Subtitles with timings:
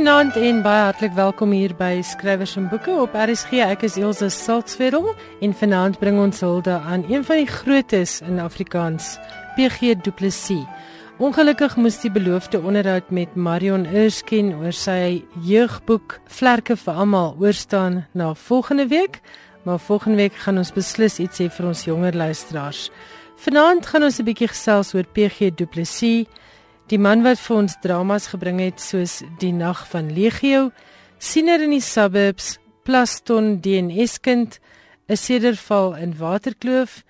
[0.00, 3.58] Goeienaand en baie hartlik welkom hier by Skrywers en Boeke op RSG.
[3.60, 5.10] Ek is Elsje Saltzfeld
[5.44, 9.18] en vanaand bring ons hulde aan een van die grootes in Afrikaans,
[9.58, 10.64] PG Du Plessis.
[11.20, 18.06] Ongelukkig moes die beloofde onderhoud met Marion Erskine oor sy jeugboek Vlerke vir almal oorstaan
[18.16, 19.20] na volgende week,
[19.68, 22.88] maar volgende week gaan ons beslis iets sê vir ons jonger luisteraars.
[23.36, 26.24] Vanaand gaan ons 'n bietjie gesels oor PG Du Plessis
[26.90, 30.72] Die man wat vir ons dramas gebring het soos Die Nag van Legio,
[31.22, 34.58] Siener in die Suburbs, Plaston DNS kind,
[35.06, 37.04] 'n Sederval in Waterkloof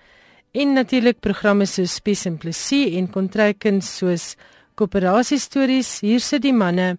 [0.53, 4.35] en natuurlik programme so Spies en Plesie en Kontrykuns soos
[4.75, 6.97] Koöperasie stories, hier sit die manne,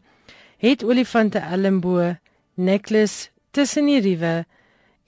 [0.59, 2.17] het olifante Elmbo,
[2.57, 4.45] Necklace tussen die riewe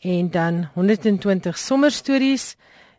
[0.02, 2.56] en dan 120 sommerstories,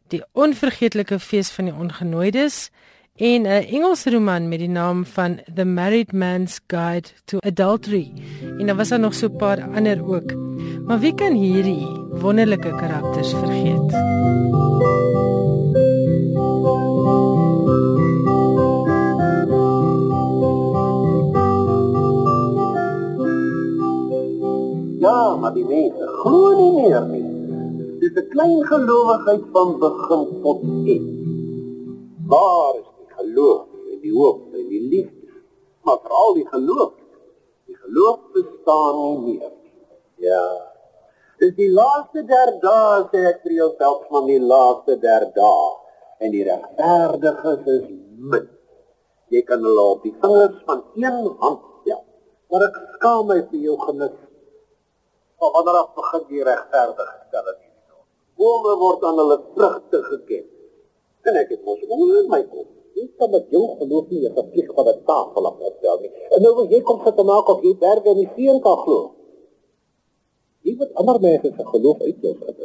[0.10, 2.72] die onvergeetlike fees van die ongenooides
[3.16, 8.12] en 'n Engelse roman met die naam van The Married Man's Guide to Adultery.
[8.58, 10.34] En daar was daar nog so 'n paar ander ook.
[10.86, 13.92] Maar wie kan hierdie wonderlike karakters vergeet?
[25.00, 28.00] Ja, maar die mense glo nie meer nie.
[28.00, 31.16] Dis 'n klein gelowigheid van begin tot eind.
[32.28, 32.85] Waar
[33.36, 35.42] geloof en die hoop en die liefde.
[35.84, 36.94] Maar veral die geloof.
[37.66, 39.52] Die geloof bestaan nie meer.
[40.16, 40.44] Ja.
[41.40, 45.72] Dis die laaste der dae sê ek vir jouself van die laaste der dae
[46.24, 47.88] en die regverdiges is
[48.32, 48.48] min.
[49.34, 52.04] Jy kan hulle op die vingers van een hand tel.
[52.50, 54.16] Maar ek skaam my vir jou genis.
[55.42, 57.74] Maar wanneer af begin die regverdige stel dit nie.
[58.40, 60.48] Bome word aan hulle vrugte geken.
[61.26, 64.68] En ek het mos oor my kop Jy kan met jou geloof nie 'n verplig
[64.76, 66.12] van 'n tafel opstel nie.
[66.34, 68.78] En nou wil jy kom sit en maak of jy berge in die see kan
[68.84, 69.00] glo.
[70.66, 72.60] Jy moet ander mense se geloof uitlos het.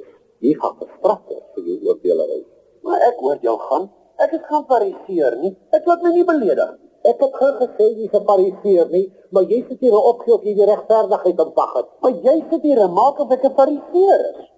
[0.44, 2.40] Jy gaan gestraf word vir jou oordeelery.
[2.84, 3.90] Maar ek hoor jou gaan.
[4.24, 5.52] Ek is gaan fariseer nie.
[5.76, 6.70] Ek laat my nie beledig.
[7.10, 10.44] Ek het geen gesê jy is 'n fariseer nie, maar jy sit hier opgee of
[10.44, 11.88] jy die regverdigheid ontwag het.
[12.02, 14.48] Maar jy sit hier en maak of ek 'n fariseer is.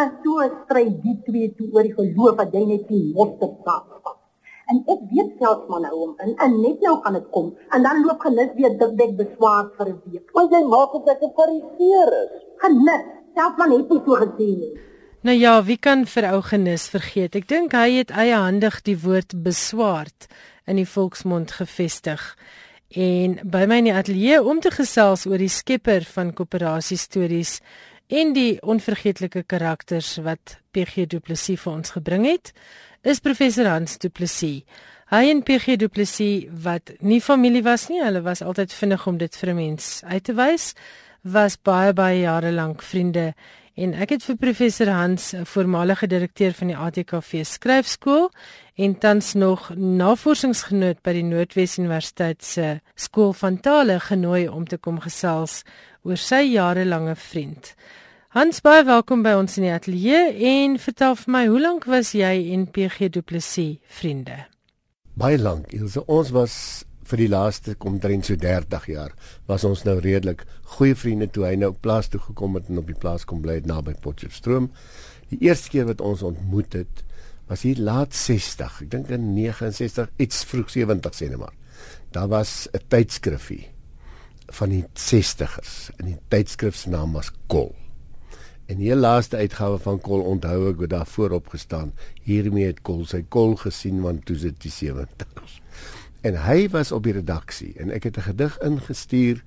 [0.00, 3.48] En so stry die twee toe oor die geloof wat jy net nie mos te
[3.64, 3.92] saak
[4.72, 7.88] en ek weet selfs maar nou om in en net nou gaan dit kom en
[7.88, 10.26] dan loop genis weer dik dik beswaar vir 'n week.
[10.36, 12.32] Want jy maak of ek 'n fariseer is.
[12.62, 14.74] Genis, selfs man het nie so gesê nie.
[15.22, 17.36] Nou ja, wie kan vir ou genis vergeet?
[17.36, 20.26] Ek dink hy het eie handig die woord beswaard
[20.66, 22.36] in die volksmond gevestig.
[22.90, 27.60] En by my in die ateljee om te gesels oor die skepper van koöperasie stories
[28.12, 32.52] en die onvergeetlike karakters wat PG Du Plessis vir ons gebring het,
[33.04, 34.62] is professor Hans Du Plessis.
[35.10, 39.18] Hy en PG Du Plessis wat nie familie was nie, hulle was altyd vinnig om
[39.18, 40.74] dit vir 'n mens uit te wys,
[41.22, 43.34] was baie baie jare lank vriende.
[43.74, 48.30] En ek het vir professor Hans, 'n voormalige direkteur van die ATKV skryfskool
[48.76, 54.76] en tans nog navorsingsgenoot by die Noordwes Universiteit se skool van tale genooi om te
[54.76, 55.64] kom gesels
[56.02, 57.74] oor sy jarelange vriend.
[58.32, 62.14] Hans baie welkom by ons in die ateljee en vertel vir my hoe lank was
[62.16, 64.38] jy en PG Du Plessis vriende?
[65.20, 65.68] Baie lank.
[66.06, 66.54] Ons was
[67.10, 69.12] vir die laaste omtrent so 30 jaar
[69.50, 70.46] was ons nou redelik
[70.78, 73.58] goeie vriende toe hy nou plaas toe gekom het en op die plaas kom bly
[73.58, 74.70] het naby Potchefstroom.
[75.28, 77.04] Die eerste keer wat ons ontmoet het
[77.52, 78.80] was hier laat 60.
[78.86, 81.52] Ek dink in 69 iets vroeg 70 sê net maar.
[82.16, 83.66] Daar was 'n tydskrifie
[84.56, 87.74] van die 60ers en die tydskrif se naam was Kol.
[88.66, 91.92] En die laaste uitgawe van Kol onthou ek wat daar voorop gestaan.
[92.22, 95.58] Hiermee het Kol sy kol gesien want toe dit die 70s.
[96.22, 99.42] En hy was op die redaksie en ek het 'n gedig ingestuur.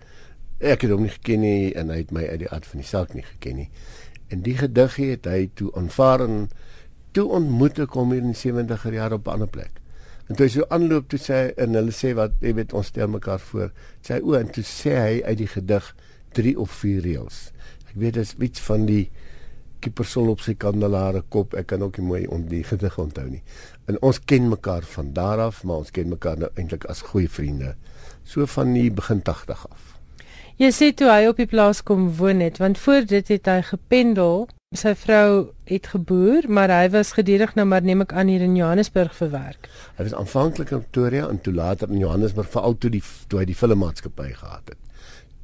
[0.60, 2.88] Ek het hom nie geken nie en hy het my uit die aard van die
[2.88, 3.70] saak nie geken nie.
[4.28, 6.50] En die gedig het hy toe aanvaar en
[7.12, 9.82] toe ontmoet ek hom hier in die 70er jare op 'n ander plek.
[10.28, 13.08] En toe hy so aanloop toe sê en hulle sê wat jy weet ons stel
[13.08, 13.72] mekaar voor.
[14.02, 15.96] Sê o en toe sê hy uit die gedig
[16.32, 17.52] 3 of 4 reëls.
[17.96, 19.06] Ek weet dit is iets van die
[19.80, 21.54] kiepersol op sy kandelare kop.
[21.56, 23.40] Ek kan ook nie mooi on die gedig onthou nie.
[23.88, 27.32] En ons ken mekaar van daar af, maar ons ken mekaar nou eintlik as goeie
[27.32, 27.78] vriende.
[28.28, 29.96] So van die begin 80 af.
[30.60, 33.62] Jy sê toe hy op die plaas kom woon het, want voor dit het hy
[33.64, 34.50] gependel.
[34.76, 38.60] Sy vrou het geboer, maar hy was gedurig nou maar neem ek aan hier in
[38.60, 39.70] Johannesburg vir werk.
[39.96, 43.54] Hy was aanvanklik in Pretoria en toe later in Johannesburg veral toe die toe hy
[43.54, 44.85] die filmmaatskappy gehad het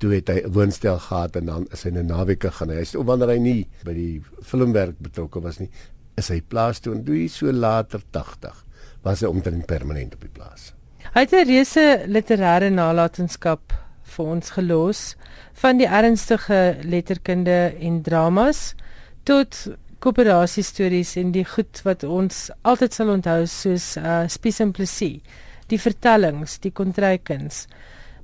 [0.02, 3.34] toe het hy woonstel gehad en dan is hy 'n naweke gaan hy is wanneer
[3.36, 5.70] hy nie by die filmwerk betrokke was nie
[6.18, 8.66] is hy plaas toe en toe hy so later 80
[9.04, 10.74] was hy omtrent permanent op die plaas
[11.14, 15.16] hy het 'n reuse literêre nalatenskap vir ons gelos
[15.54, 18.76] van die ernstige letterkunde en dramas
[19.24, 19.68] tot
[20.02, 25.22] koöperasie stories en die goed wat ons altyd sal onthou soos uh Spies en Plessis,
[25.70, 27.68] die vertellings, die kontrykuns.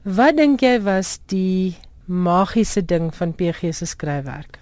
[0.05, 4.59] Wat dink jy was die magiese ding van PG se skryfwerk?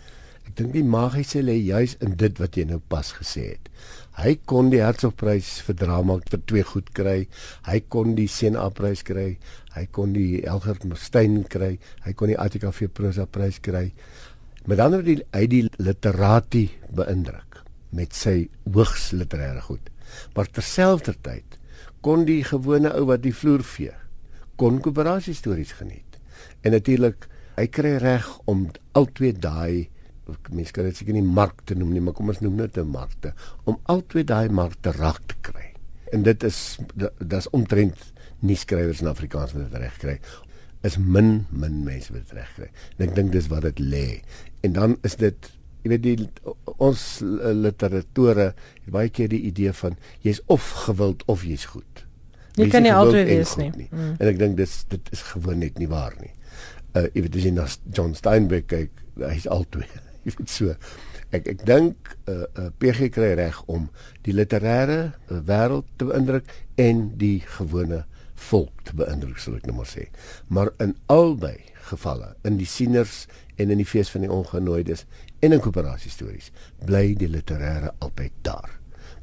[0.47, 3.67] Ek dink die magiese lê juis in dit wat jy nou pas gesê het.
[4.15, 7.17] Hy kon die Hertzogprys vir drama vir twee goed kry.
[7.67, 9.35] Hy kon die Senaprys kry.
[9.75, 11.75] Hy kon die Elgert Steyn kry.
[12.05, 13.89] Hy kon die ATKV prosa prys kry.
[14.65, 17.59] Met ander die uit die literatie beïndruk
[17.91, 19.91] met sy hoogs literêre goed.
[20.33, 21.59] Maar terselfdertyd
[22.01, 23.93] kon die gewone ou wat die vloer vee
[24.55, 26.19] kon koöperasie stories geniet.
[26.63, 29.89] En natuurlik, hy kry reg om al twee daai
[30.49, 33.33] mense kan dit seker nie markte noem nie, maar kom ons noem dit 'n markte
[33.65, 35.73] om al twee daai markte reg te kry.
[36.11, 36.79] En dit is
[37.19, 40.19] dis omtrent nie skrywers in Afrikaans wat dit reg kry
[40.85, 42.69] is min min mense wat reg kry.
[42.97, 44.21] En ek dink dis wat dit lê
[44.65, 45.51] en dan is dit
[45.83, 46.29] jy weet die
[46.81, 52.04] ons literatore het baie keer die idee van jy's of gewild of jy's goed.
[52.55, 53.71] Jy kan nie altyd wees nie.
[53.75, 53.89] nie.
[53.91, 54.15] Mm.
[54.19, 56.31] En ek dink dis dit is gewoon net nie waar nie.
[56.95, 59.91] Uh jy weet as jy na John Steinbeck kyk, hy's altyd
[60.25, 60.75] jy weet so.
[61.35, 63.89] Ek ek dink uh, uh PG kry reg om
[64.27, 68.05] die literêre uh, wêreld te beïndruk en die gewone
[68.49, 70.07] volk te beïndruk, sal ek nou maar sê.
[70.51, 71.57] Maar in albei
[71.89, 73.25] gevalle, in die sieners
[73.61, 75.05] en in die fees van die ongenooides
[75.45, 76.51] en in koöperasie stories
[76.85, 78.71] bly die literêre altyd daar.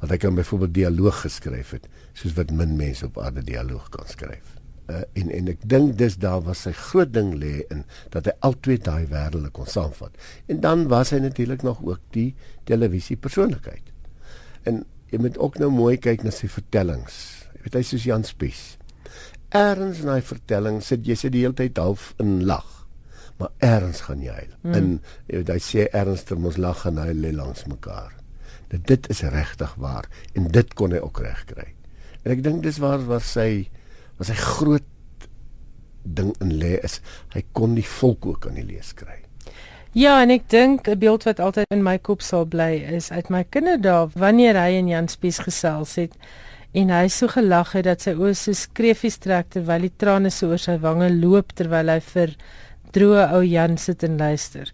[0.01, 4.07] Want hy kan byvoorbeeld dialoog geskryf het soos wat min mense op aarde dialoog kan
[4.09, 4.55] skryf.
[4.91, 8.33] Uh, en en ek dink dis daar was sy groot ding lê in dat hy
[8.43, 10.17] al twee daai wêrelde kon saamvat.
[10.51, 12.33] En dan was hy natuurlik nog ook die
[12.67, 13.93] televisie persoonlikheid.
[14.67, 14.83] En
[15.13, 17.17] jy moet ook nou mooi kyk na sy vertellings.
[17.55, 18.63] Jy weet hy soos Jan Spies.
[19.55, 22.83] Erns in daai vertelling sit jy sit die hele tyd half in lag
[23.37, 24.51] maar erns gaan jy huil.
[24.61, 24.73] Mm.
[24.73, 24.89] En
[25.27, 28.13] jy weet hy sê ernster mos lag en huil lê langs mekaar.
[28.71, 31.67] Dat dit is regtig waar en dit kon hy ook reg kry.
[32.23, 33.69] En ek dink dis waar waar sy
[34.17, 34.87] was hy groot
[36.03, 36.99] ding in lê is
[37.33, 39.19] hy kon die volk ook aan die lees kry.
[39.93, 43.29] Ja, en ek dink 'n beeld wat altyd in my kop sal bly is uit
[43.29, 46.17] my kinderdae wanneer hy en Jan Spies gesels het
[46.73, 50.49] en hy so gelag het dat sy oë so skreefies trek terwyl die trane so
[50.49, 52.35] oor sy wange loop terwyl hy vir
[52.93, 54.71] droë ou Jan sit en luister.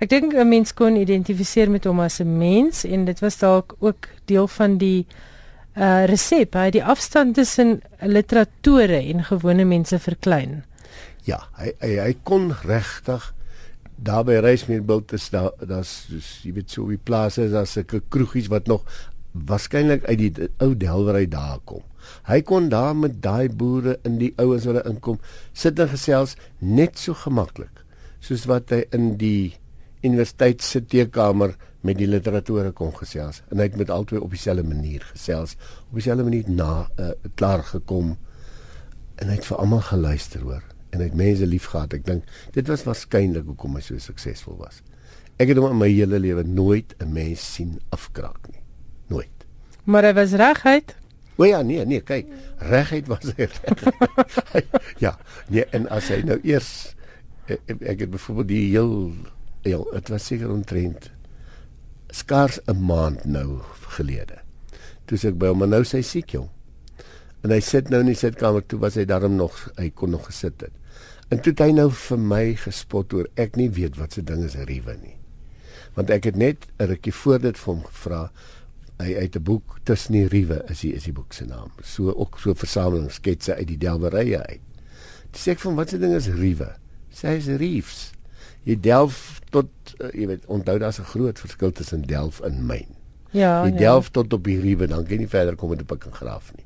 [0.00, 3.76] Ek dink 'n mens kon identifiseer met hom as 'n mens en dit was dalk
[3.78, 5.06] ook deel van die
[5.76, 10.62] uh resep, hy die afstand tussen literature en gewone mense verklein.
[11.28, 13.32] Ja, hy hy, hy kon regtig
[13.96, 16.06] daar by Reismeerbilt is daar daar's
[16.44, 18.84] jy weet so wie plase is daar sulke kroegies wat nog
[19.32, 21.84] waarskynlik uit die ou Delwery daar kom.
[22.28, 25.18] Hy kon daar met daai boere in die ouens wat inkom
[25.52, 27.84] sit en gesels net so gemaklik
[28.20, 29.54] soos wat hy in die
[30.06, 31.54] universiteit se teekamer
[31.86, 33.42] met die literatore kon gesels.
[33.50, 35.56] En hy het met albei op dieselfde manier gesels
[35.88, 38.16] op dieselfde manier na uh, klaar gekom.
[39.16, 40.64] En hy het vir almal geluister hoor.
[40.90, 41.96] En hy het mense liefgehad.
[41.96, 44.82] Ek dink dit was waarskynlik hoekom hy so suksesvol was.
[45.36, 48.62] Ek het hom in my hele lewe nooit 'n mens sien afkraak nie.
[49.12, 49.46] Nooit.
[49.84, 50.96] Maar hy was reguit.
[51.36, 52.26] O ja, nee, nee, kyk,
[52.58, 53.82] regheid was hy reg.
[55.04, 55.18] ja,
[55.52, 56.96] nee, en as hy nou eers
[57.46, 59.12] ek, eh, ek het byvoorbeeld die heel
[59.66, 61.10] ja, dit was seker omtrent
[62.16, 63.60] skaars 'n maand nou
[63.96, 64.38] gelede.
[65.04, 66.48] Toe sê ek by hom, nou sy siek jong.
[67.44, 70.26] En hy sit nou in die sitkamer toe was hy daarom nog hy kon nog
[70.26, 70.72] gesit het.
[71.30, 74.44] En toe het hy nou vir my gespot oor ek nie weet wat se ding
[74.44, 75.16] is riewe nie.
[75.94, 78.30] Want ek het net 'n rukkie voor dit vir hom gevra
[78.98, 81.70] hy uit 'n boek tussen die riewe is die is die boek se naam.
[81.82, 84.60] So ook so versameling sketse uit die delwerye uit.
[85.30, 86.76] Dis sê ek van wat se ding is riewe?
[87.12, 88.15] Sê hy's reefs.
[88.66, 89.70] Jy delf tot
[90.00, 92.88] uh, jy weet onthou daar's 'n groot verskil tussen delf en myn.
[93.30, 93.64] Ja.
[93.64, 93.78] Jy ja.
[93.78, 96.14] delf tot op die riewe dan kan jy nie verder kom met 'n pik en
[96.14, 96.64] graaf nie.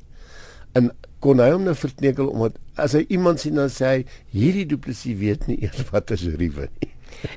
[0.73, 0.91] En
[1.21, 5.17] kon hy hom nou verknekel omdat as hy iemand sien dan sê hy hierdie duplisie
[5.17, 6.93] weet nie eers wat is riewe nie.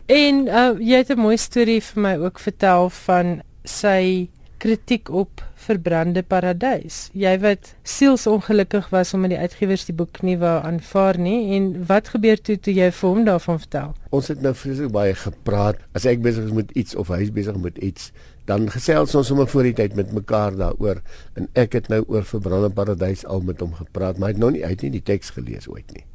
[0.08, 4.29] En uh, jy het 'n mooi storie vir my ook vertel van sy
[4.63, 7.10] kritiek op Verbrande Paradys.
[7.20, 12.13] Jy wat sielsongelukkig was omdat die uitgewers die boek nie wou aanvaar nie en wat
[12.13, 13.91] gebeur toe toe jy vir hom daarvan vertel?
[14.15, 15.82] Ons het nou vreeslik baie gepraat.
[15.91, 18.13] As ek besig is met iets of hy is besig met iets,
[18.48, 21.03] dan gesels ons sommer voor die tyd met mekaar daaroor
[21.39, 24.55] en ek het nou oor Verbrande Paradys al met hom gepraat, maar hy het nog
[24.55, 26.08] nie uit nie die teks gelees ooit nie.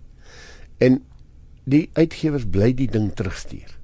[0.81, 1.03] En
[1.69, 3.78] die uitgewers bly die ding terugstuur.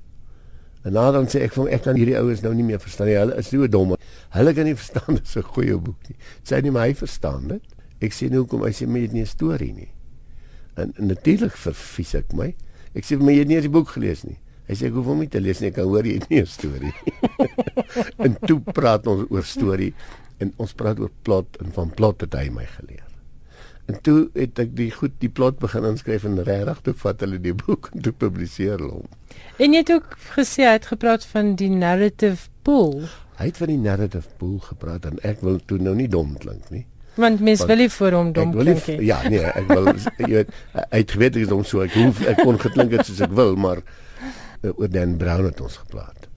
[0.84, 3.16] En dan sê ek van ek kan hierdie ouens nou nie meer verstaan nie.
[3.16, 3.94] Hulle is so dom.
[4.36, 6.16] Hulle kan nie verstaan dis 'n goeie boek nie.
[6.44, 7.62] Sê nie maar hy verstaan dit.
[8.04, 9.90] Ek sê nou kom hy sê met nie 'n storie nie.
[10.76, 12.54] En, en natuurlik verfies ek my.
[12.94, 14.36] Ek sê vir my jy het nie eens die boek gelees nie.
[14.68, 16.42] Hy sê ek hoef hom nie te lees nie, ek kan hoor jy het nie
[16.42, 17.48] 'n storie nie.
[18.24, 19.94] en toe praat ons oor storie
[20.40, 23.13] en ons praat oor plot en van plot het hy my geleer.
[23.86, 27.40] En toe het ek die goed die plot begin inskryf en regtig toe vat hulle
[27.44, 29.10] die boek en toe publiseer hulle hom.
[29.60, 33.04] En jy het ook gesê hy het gepraat van die narrative pool.
[33.36, 36.70] Hy het van die narrative pool gepraat en ek wil toe nou nie dom klink
[36.72, 36.86] nie.
[37.20, 38.96] Want mens Want wil nie vir hom dom klink nie.
[39.10, 42.24] Ja, nee, ek wil jy weet hy het geweet ek is hom so ek hoef
[42.32, 46.30] ek kon geklink het soos ek wil, maar uh, oor Dan Brown het ons gepraat.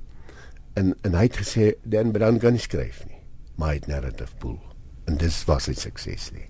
[0.75, 3.24] En en hy het gesê Dan Brown kan nie skryf nie,
[3.56, 4.60] maar hy het narrative pool.
[5.08, 6.50] En dis was sy sukses nie.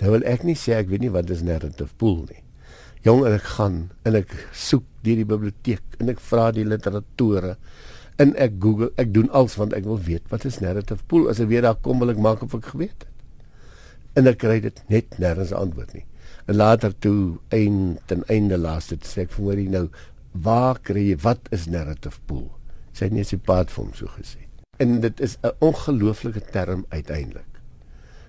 [0.00, 2.40] Nou wil ek nie sê ek weet nie wat is narrative pool nie.
[3.06, 7.56] Jong en ek gaan en ek soek deur die biblioteek en ek vra die literatore
[8.22, 11.28] en ek Google, ek doen alles want ek wil weet wat is narrative pool.
[11.30, 13.08] As ek weer daar kom wil ek maak of ek geweet het.
[14.18, 16.06] En ek kry dit net nêrens antwoord nie.
[16.46, 19.86] En later toe een ten einde laaste sê ek vir hom nou
[20.32, 22.48] waar kry jy wat is narrative pool?
[22.92, 24.46] Sy het net sy pad vir hom so gesê.
[24.80, 27.51] En dit is 'n ongelooflike term uiteindelik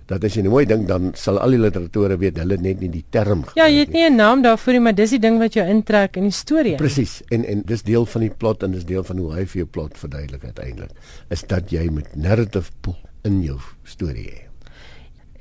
[0.07, 3.05] dat as jy mooi dink dan sal al die literatore weet hulle net nie die
[3.09, 5.65] term Ja, jy het nie 'n naam daarvoor nie, maar dis die ding wat jou
[5.67, 6.75] intrek in die storie.
[6.75, 7.21] Presies.
[7.29, 9.65] En en dis deel van die plot en dis deel van hoe hy vir jou
[9.65, 10.91] plot verduidelik uiteindelik.
[11.29, 14.41] Is dat jy met narrative pool in jou storie hê.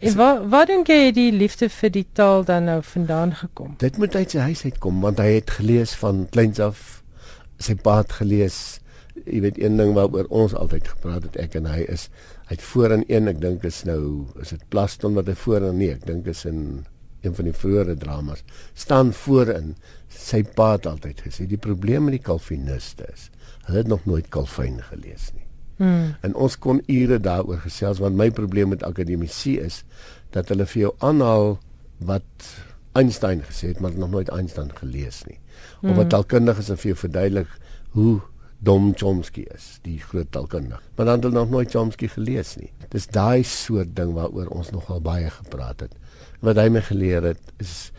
[0.03, 3.75] En waar waar dink jy die liefde vir die taal dan nou vandaan gekom?
[3.79, 7.03] Dit moet uit sy huis uitkom want hy het gelees van kleins af
[7.63, 8.82] sy pa het gelees.
[9.25, 12.09] Jy weet een ding waaroor ons altyd gepraat het ek en hy is
[12.49, 15.95] Hy het voorin een, ek dink is nou is dit Plaston wat hy voorin nee,
[15.95, 16.85] ek dink is in
[17.23, 18.43] een van die vroeëre dramas
[18.75, 19.77] staan voorin
[20.13, 23.31] sy pa het altyd gesê die probleem met die Calviniste is
[23.69, 25.47] hulle het nog nooit Calvin gelees nie.
[25.79, 26.15] Hmm.
[26.27, 29.83] En ons kon ure daaroor gesels want my probleem met akademici is
[30.35, 31.57] dat hulle vir jou aanhaal
[32.11, 32.51] wat
[32.99, 35.39] Einstein gesê het maar nog nooit Einstein gelees nie.
[35.81, 35.91] Hmm.
[35.91, 37.55] Of wat taalkundiges vir jou verduidelik
[37.97, 38.21] hoe
[38.63, 40.81] Dom Chomsky is, die groot taalkundige.
[40.97, 42.71] Maar dan het hulle nog nooit Chomsky gelees nie.
[42.95, 45.97] Dis daai soort ding waaroor ons nogal baie gepraat het.
[46.47, 47.91] Wat hy my geleer het is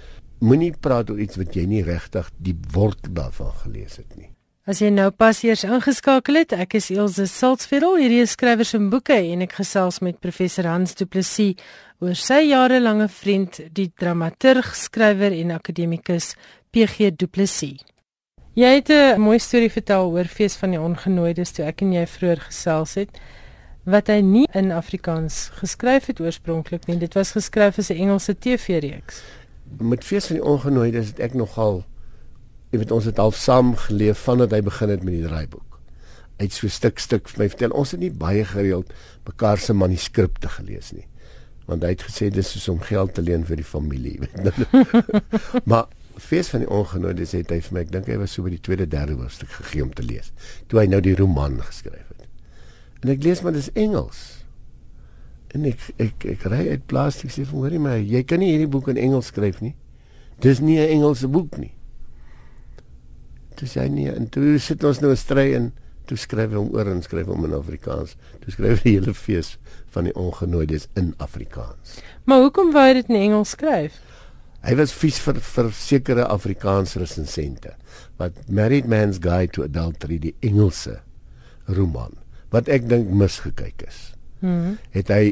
[0.43, 4.29] moenie praat oor iets wat jy nie regtig die wortel daarvan gelees het nie.
[4.63, 8.79] As jy nou pas eers ingeskakel het, ek is Elsje Salzveld, hierdie is skrywer se
[8.79, 11.59] boeke en ek gesels met professor Hans Du Plessis
[11.99, 16.37] oor sy jarelange vriend, die dramaturg, skrywer en akademikus
[16.71, 17.83] PG Du Plessis.
[18.53, 22.05] Jy het 'n mooi storie vertel oor fees van die ongenooides toe ek en jy
[22.05, 23.09] vroeër gesels het
[23.83, 26.97] wat hy nie in Afrikaans geskryf het oorspronklik nie.
[26.97, 29.23] Dit was geskryf as 'n Engelse TV-reeks.
[29.79, 31.83] Met fees van die ongenooides het ek nogal
[32.71, 35.79] jy weet ons het half saam geleef vandat hy begin het met die draaiboek.
[36.37, 37.69] Hy het so stuk stuk vir my vertel.
[37.69, 38.93] Ons het nie baie gereeld
[39.25, 41.07] mekaar se manuskripte gelees nie.
[41.65, 45.61] Want hy het gesê dis soos om geld te leen vir die familie, weet jy.
[45.65, 45.85] maar
[46.21, 48.61] fees van die ongenooides het hy vir my, ek dink hy was so by die
[48.61, 50.31] tweede derde hoofstuk gegee om te lees.
[50.67, 52.27] Toe hy nou die roman geskryf het.
[53.03, 54.21] En ek lees maar dis Engels.
[55.53, 58.69] En ek ek ek ry uit plastiek sê vir hoorie my, jy kan nie hierdie
[58.69, 59.75] boek in Engels skryf nie.
[60.41, 61.73] Dis nie 'n Engelse boek nie.
[63.55, 65.71] Toe sê hy nee, en toe sit ons nou 'n stry en
[66.05, 68.15] toe skryf hy hom oor en skryf hom in Afrikaans.
[68.41, 69.57] Toe skryf hy die hele fees
[69.93, 72.01] van die ongenooides in Afrikaans.
[72.25, 74.01] Maar hoekom wou hy dit in Engels skryf?
[74.63, 77.73] Hy was vies vir vir sekere Afrikaanse resensente
[78.19, 81.01] wat Married Man's Guide to Adultery die Engelse
[81.67, 82.15] roman
[82.53, 84.13] wat ek dink misgekyk is.
[84.39, 84.77] Mhm.
[84.95, 85.23] Het hy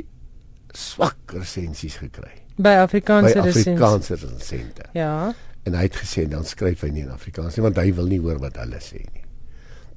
[0.75, 3.71] swak resensies gekry by Afrikaanse resensente.
[3.71, 4.85] Afrikaanse resensente.
[4.93, 5.33] Ja.
[5.63, 8.19] En hy het gesê dan skryf hy nie in Afrikaans nie want hy wil nie
[8.19, 9.23] hoor wat hulle sê nie.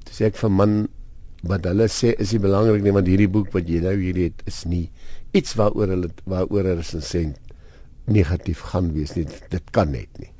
[0.07, 0.77] Dis ek vir man
[1.45, 4.45] wat hulle sê is nie belangrik nie want hierdie boek wat jy nou hier het
[4.49, 4.87] is nie
[5.35, 7.37] iets waaroor hulle waaroor 'n resensent
[8.05, 9.25] negatief gaan wees nie.
[9.49, 10.31] Dit kan net nie.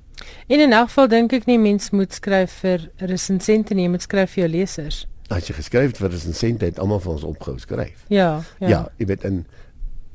[0.47, 4.43] In 'n geval dink ek nie mens moet skryf vir resensente nie, moet skryf vir
[4.43, 5.07] jou lesers.
[5.29, 8.05] As jy geskryf het vir resensente, het almal vir ons opgehou skryf.
[8.07, 8.67] Ja, ja.
[8.67, 9.45] Ja, jy weet in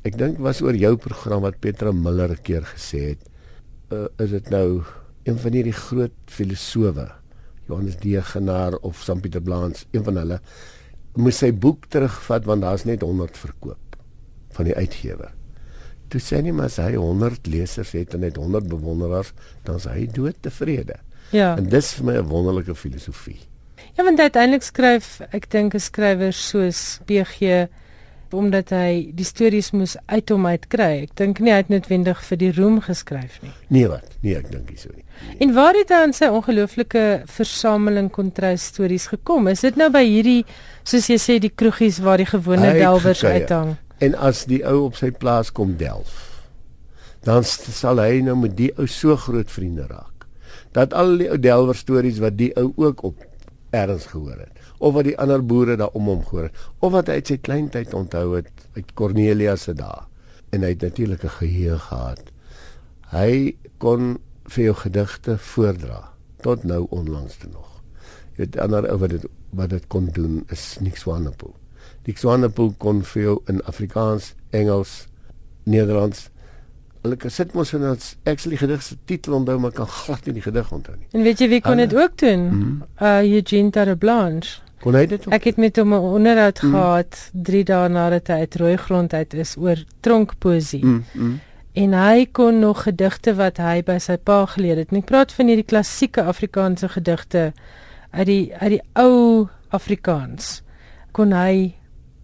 [0.03, 3.29] ek dink was oor jou program wat Petra Miller 'n keer gesê het.
[3.91, 4.83] Uh, is dit nou
[5.23, 7.11] een van hierdie groot filosowe,
[7.67, 10.39] Johannes Degenaar of St Pieter Blaans, een van hulle
[11.15, 13.97] moes sy boek terugvat want daar's net 100 verkoop
[14.55, 15.33] van die uitgewer
[16.11, 19.33] toe sê nie maar as hy 100 lesers het en net 100 bewonderaars,
[19.67, 20.99] dan is hy dood tevrede.
[21.31, 21.55] Ja.
[21.55, 23.39] En dis vir my 'n wonderlike filosofie.
[23.95, 27.67] Ja, want uiteindelik skryf ek dink 'n skrywer soos PG
[28.33, 31.03] omdat hy die stories moes uit hom uit kry.
[31.03, 33.51] Ek dink nie hy het noodwendig vir die roem geskryf nie.
[33.67, 34.07] Nee wat?
[34.23, 35.03] Nee, ek dink nie so nie.
[35.03, 35.37] Nee.
[35.45, 39.47] En waar het hy aan sy ongelooflike versameling kontras stories gekom?
[39.51, 40.45] Is dit nou by hierdie
[40.83, 43.75] soos jy sê die kroegies waar die gewone delwers uithang?
[44.01, 46.29] En as die ou op sy plaas kom delf,
[47.25, 50.25] dan sal hy nou met die ou so groot vriende raak.
[50.73, 53.27] Dat al die ou Delwer stories wat die ou ook op
[53.71, 57.11] erns gehoor het of wat die ander boere daar om hom gehoor het of wat
[57.11, 60.01] hy uit sy kleintyd onthou het uit Cornelius se dae
[60.51, 62.23] en hy het natuurlik 'n geheue gehad.
[63.11, 67.81] Hy kon vir jou gedigte voordra tot nou onlangs toe nog.
[68.35, 71.60] Jy weet ander ou wat dit wat dit kon doen is Nick Swanepoel.
[72.05, 75.07] Nick Swanepoel kon vir jou in Afrikaans, Engels,
[75.63, 76.31] Nederlands
[77.01, 80.35] Hulle kan sit mos en as actually gedig se titel onthou maar kan glad nie
[80.37, 81.07] die gedig onthou nie.
[81.17, 82.43] En weet jy wie kon dit ook doen?
[82.43, 82.83] Mm -hmm.
[83.01, 84.61] Uh Eugene Tarablanche.
[84.81, 85.25] Kon hy dit?
[85.25, 85.33] Ook?
[85.33, 86.79] Ek het met hom 'n onderhoud mm -hmm.
[86.79, 90.85] gehad 3 dae nadat hy uit rooi grond uit is oor tronkpoesie.
[90.85, 91.39] Mm -hmm.
[91.73, 94.91] En hy kon nog gedigte wat hy by sy pa geleer het.
[94.91, 97.53] En ek praat van hierdie klassieke Afrikaanse gedigte
[98.09, 100.61] uit die uit die ou Afrikaans.
[101.11, 101.75] Kon hy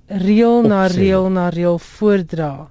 [0.07, 2.69] reël na reël na reël voordra.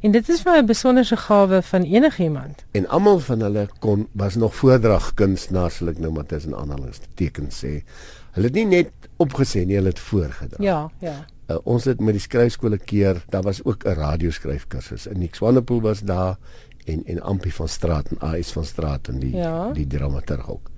[0.00, 2.64] En dit is vir 'n besonderse gawe van enigiemand.
[2.70, 7.82] En almal van hulle kon was nog voordragkunstenaars, sal ek nou maar tussen aanhalingstekens sê.
[8.30, 10.62] Hulle het nie net opgesê nie, hulle het voorgedra.
[10.62, 11.24] Ja, ja.
[11.48, 15.06] Uh, ons het met die skryfskole keer, daar was ook 'n radioskryfkursus.
[15.06, 16.36] In Swanepoel was daar
[16.84, 19.72] en en Ampie van Straat en AS van Straat en die ja.
[19.72, 20.70] die dramaturg ook.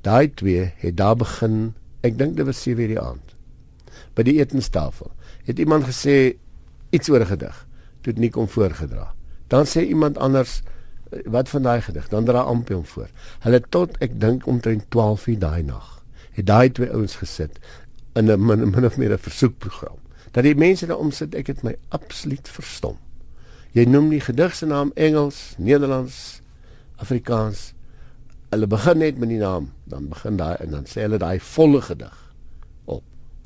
[0.00, 3.36] Daai twee het daar begin, ek dink dit was 7:00 die aand.
[4.14, 5.10] By die etenstafel
[5.48, 6.36] het iemand gesê
[6.92, 7.66] iets oor 'n gedig
[8.00, 9.14] toe dit nie kom voorgedra.
[9.48, 10.62] Dan sê iemand anders
[11.10, 13.08] eh, wat van daai gedig, dan dra Ampie hom voor.
[13.40, 15.98] Hulle tot ek dink omtrent 12 uur daai nag
[16.38, 17.58] het daai twee ouens gesit
[18.14, 19.98] in 'n min, min of meer 'n versoekprogram.
[20.30, 22.98] Dat die mense daar om sit, ek het my absoluut verstom.
[23.72, 26.40] Jy noem die gedig se naam Engels, Nederlands,
[26.96, 27.74] Afrikaans.
[28.50, 31.80] Hulle begin net met die naam, dan begin daai en dan sê hulle daai volle
[31.82, 32.27] gedig.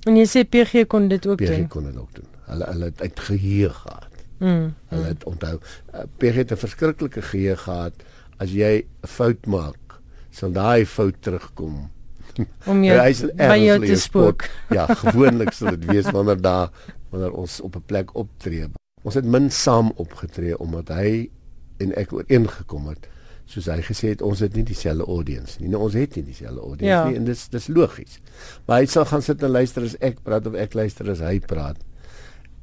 [0.09, 1.67] En jy sê PG kon dit ook PG doen.
[1.67, 2.29] PG kon dit ook doen.
[2.51, 4.13] Hulle hulle het uit geheue gehad.
[4.43, 4.75] Mm.
[4.91, 5.55] Hulle het onthou
[5.95, 7.95] uh, Peg het 'n verskriklike geheue gehad.
[8.37, 11.91] As jy 'n fout maak, sal daai fout terugkom.
[12.71, 12.97] Om jou
[13.37, 14.49] by jou te spook.
[14.71, 16.71] ja, gewoonlik sal dit wees wanneer daar
[17.11, 18.67] wanneer ons op 'n plek optree.
[19.03, 21.31] Ons het min saam opgetree omdat hy
[21.77, 23.09] en ek ooreengekom het
[23.53, 25.69] soos hy gesê het ons het nie dieselfde audience nie.
[25.73, 27.05] Nou ons het nie dieselfde audience ja.
[27.09, 28.19] nie en dis dis logies.
[28.67, 31.37] Maar hy sal gaan sit en luister as ek praat of ek luister as hy
[31.45, 31.77] praat.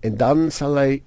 [0.06, 1.02] En dan sal hy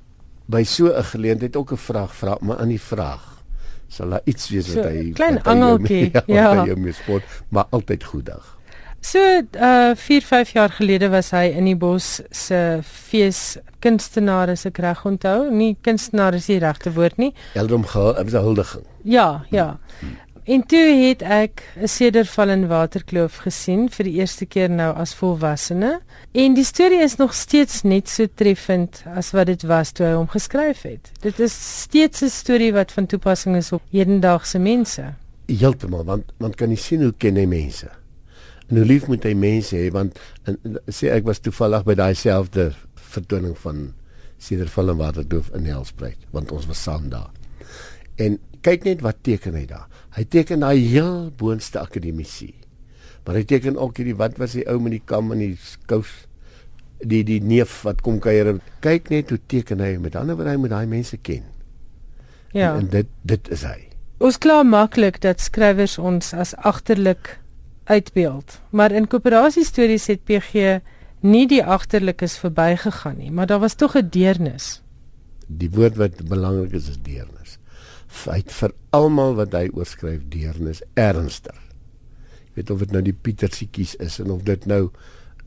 [0.52, 3.42] by so 'n geleentheid ook 'n vraag vra, maar aan die vraag
[3.88, 6.64] sal daar iets wees so, wat hy klein angeltjie ja, ja.
[6.64, 8.58] jou spot, maar altyd goed dag.
[9.02, 14.70] So uh 4 5 jaar gelede was hy in die bos se fees kunstenaars se
[14.78, 17.32] reg onthou, nie kunstenaars is die regte woord nie.
[17.54, 18.84] Heldom gehul, 'n huldiging.
[19.02, 19.78] Ja, ja.
[20.00, 20.16] Hmm.
[20.44, 25.14] En toe het ek 'n sederval in Waterkloof gesien vir die eerste keer nou as
[25.14, 26.00] volwassene
[26.32, 30.12] en die storie is nog steeds net so treffend as wat dit was toe hy
[30.12, 31.10] hom geskryf het.
[31.20, 35.14] Dit is steeds 'n storie wat van toepassing is op hedendaagse mense.
[35.46, 38.01] Heeltemal, want want kan jy sien hoe ken hy mense?
[38.72, 40.16] Hoe lief moet hy mense hê want
[40.48, 40.56] en,
[40.88, 42.70] sê ek was toevallig by daai selfde
[43.12, 43.90] vertoning van
[44.42, 47.30] Sederval in Waterkloof in Helspruit want ons was saam daar.
[48.16, 49.88] En kyk net wat teken hy daar.
[50.16, 52.54] Hy teken daai heel boonste akademisie.
[53.26, 55.56] Maar hy teken ook hierdie wat was die ou met die kam en die
[55.90, 56.10] kous
[57.02, 58.56] die die neef wat kom kuier.
[58.82, 61.44] Kyk net hoe teken hy met ander woorde hy moet daai mense ken.
[62.54, 62.74] Ja.
[62.74, 63.78] En, en dit dit is hy.
[64.22, 67.36] Ons kla maklik dat skrywers ons as agterlik
[67.84, 68.60] uitbeeld.
[68.70, 70.80] Maar in koöperasie stories het PG
[71.20, 74.82] nie die agterlikes verbygegaan nie, maar daar was tog 'n deernis.
[75.46, 77.58] Die woord wat belangrik is is deernis
[78.12, 81.58] feit vir almal wat hy oorskryf deernis ernstig.
[82.52, 84.90] Jy weet of dit nou die Pietersiekies is en of dit nou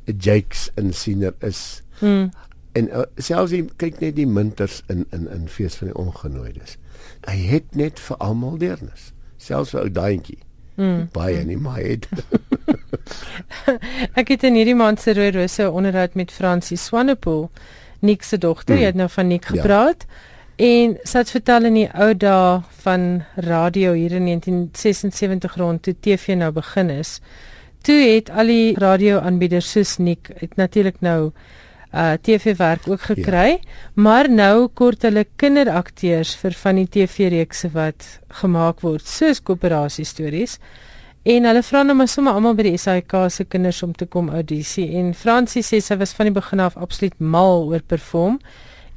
[0.08, 1.82] 'n Jakes insiener is.
[2.00, 2.32] Hmm.
[2.74, 6.78] En uh, selfs jy kyk net die munters in in in fees van die ongenooides.
[7.28, 9.14] Hy het net vir almal deernis.
[9.38, 10.40] Selfs vir ou daantjie.
[10.76, 11.10] Hmm.
[11.12, 12.08] Baie nie maar het.
[14.20, 17.50] ek het in hierdie maand se rooi rose onderhoud met Francie Swanepoel,
[18.00, 18.84] Nick se dogter, hmm.
[18.84, 19.56] jy het nou van Nick ja.
[19.56, 20.08] gepraat.
[20.08, 20.34] Ja.
[20.56, 25.96] En sy het vertel in die ou dae van radio hier in 1976 rond toe
[26.00, 27.20] TV nou begin is.
[27.84, 31.34] Toe het al die radioaanbieders soos Nik het natuurlik nou
[31.96, 33.76] uh TV werk ook gekry, ja.
[33.94, 38.08] maar nou kort hulle kinderakteurs vir van die TV-reekse wat
[38.42, 40.58] gemaak word, soos koöperasie stories.
[41.26, 44.28] En hulle vra nou maar sommer almal by die SAK se kinders om te kom
[44.30, 48.38] audisie en Francie sê sy was van die begin af absoluut mal oor perform.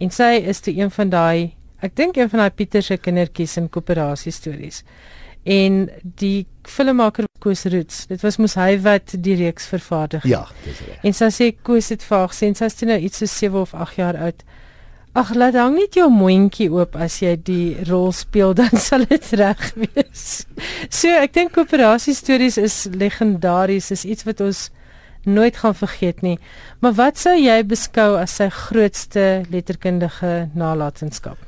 [0.03, 3.57] En sy is toe een van daai ek dink een van daai Pieter se kindertjies
[3.57, 4.83] in koöperasie stories.
[5.47, 10.31] En die filmmaker Koos Roots, dit was mos hy wat die reeks vervaardig het.
[10.31, 11.03] Ja, dis reg.
[11.07, 13.75] En sy sê Koos het vaag sê sy is toe nou iets so 7 of
[13.75, 14.45] 8 jaar oud.
[15.19, 19.33] Ag, laat hang net jou mondjie oop as jy die rol speel, dan sal dit
[19.41, 20.27] reg wees.
[20.91, 24.69] So, ek dink koöperasie stories is legendaries, is iets wat ons
[25.29, 26.39] nooit gaan vergeet nie.
[26.85, 31.48] Maar wat sou jy beskou as sy grootste letterkundige nalatenskap?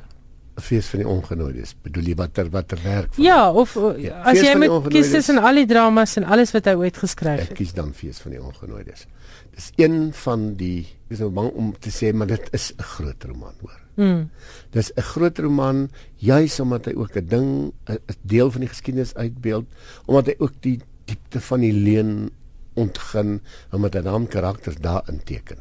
[0.60, 1.74] Fees van die ongenooides.
[1.82, 3.14] Bedoel jy watter watter werk?
[3.14, 6.68] Van ja, of ja, as jy moet kies tussen al die dramas en alles wat
[6.70, 7.52] hy ooit geskryf het.
[7.54, 9.06] Ek kies dan Fees van die ongenooides.
[9.54, 13.24] Dis een van die is nou bang om te sê maar dit is 'n groot
[13.24, 13.80] roman hoor.
[13.96, 14.30] Mm.
[14.70, 19.14] Dis 'n groot roman juis omdat hy ook 'n ding 'n deel van die geskiedenis
[19.14, 19.66] uitbeeld
[20.06, 22.30] omdat hy ook die diepte van die leen
[22.74, 25.58] ontgin omdat hy dan karakters daarin teken.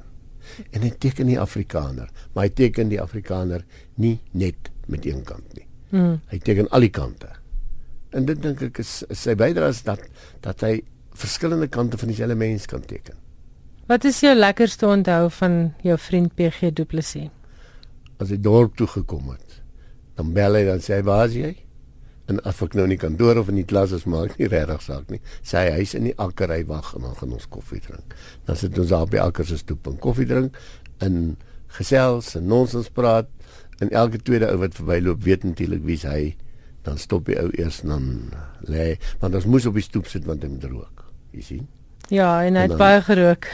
[0.71, 5.54] En hy teken nie Afrikaner, maar hy teken die Afrikaner nie net met een kant
[5.58, 5.65] nie.
[5.89, 6.19] Mm.
[6.30, 7.32] Hy teken al die kante.
[8.15, 10.02] En dit dink ek is, is sy bydrae is dat
[10.45, 10.80] dat hy
[11.19, 13.17] verskillende kante van dieselfde mens kan teken.
[13.89, 17.30] Wat is jou lekkerste onthou van jou vriend PG Du Plessis?
[18.21, 19.62] As hy dorp toe gekom het,
[20.19, 21.56] dan bel hy dan sê hy, "Waar is jy?"
[22.30, 24.82] En as ek nou nie kan deur of in die klas is, maak nie regtig
[24.82, 25.19] saak nie.
[25.41, 28.56] Sê hy, "Hy's in die akker, hy wag en dan gaan ons koffie drink." Dan
[28.56, 30.56] sit ons daar by akker se stoep en koffie drink
[30.99, 33.28] en gesels en nonsens praat
[33.80, 36.36] en elke tweede ou wat verbyloop weet natuurlik wie's hy.
[36.88, 38.06] Dan stop die ou eers en dan
[38.68, 41.04] lê, want ons moes op die stoep sit want hy moet rook.
[41.36, 41.68] Jy sien?
[42.10, 43.48] Ja, en hy het baie gerook.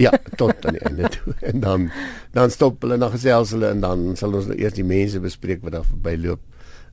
[0.00, 1.34] Ja, tot aan die einde toe.
[1.40, 1.90] En dan
[2.32, 5.62] dan stop hulle nog gesels hulle en dan sal ons nou eers die mense bespreek
[5.62, 6.42] wat daar verbyloop.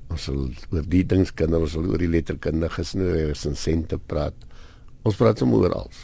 [0.09, 4.47] Ons sal oor die dings kinders, ons sal oor die letterkundige snoeiers en sente praat.
[5.05, 5.99] Ons praat sommer oor alles.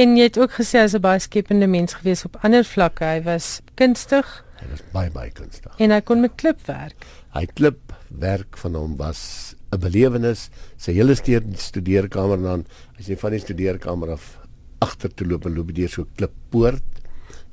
[0.00, 3.04] En jy het ook gesê hy's 'n baie skepende mens gewees op ander vlakke.
[3.04, 4.44] Hy was kunstig.
[4.60, 5.72] Hy was baie baie kunstig.
[5.78, 7.06] En hy kon met klip werk.
[7.32, 10.50] Hy klip werk van hom was 'n belewenis.
[10.76, 12.66] Sy hele studeerkamer dan,
[12.98, 14.38] as jy van die studeerkamer af
[14.80, 17.00] agter te loop en loop deur so 'n klippoort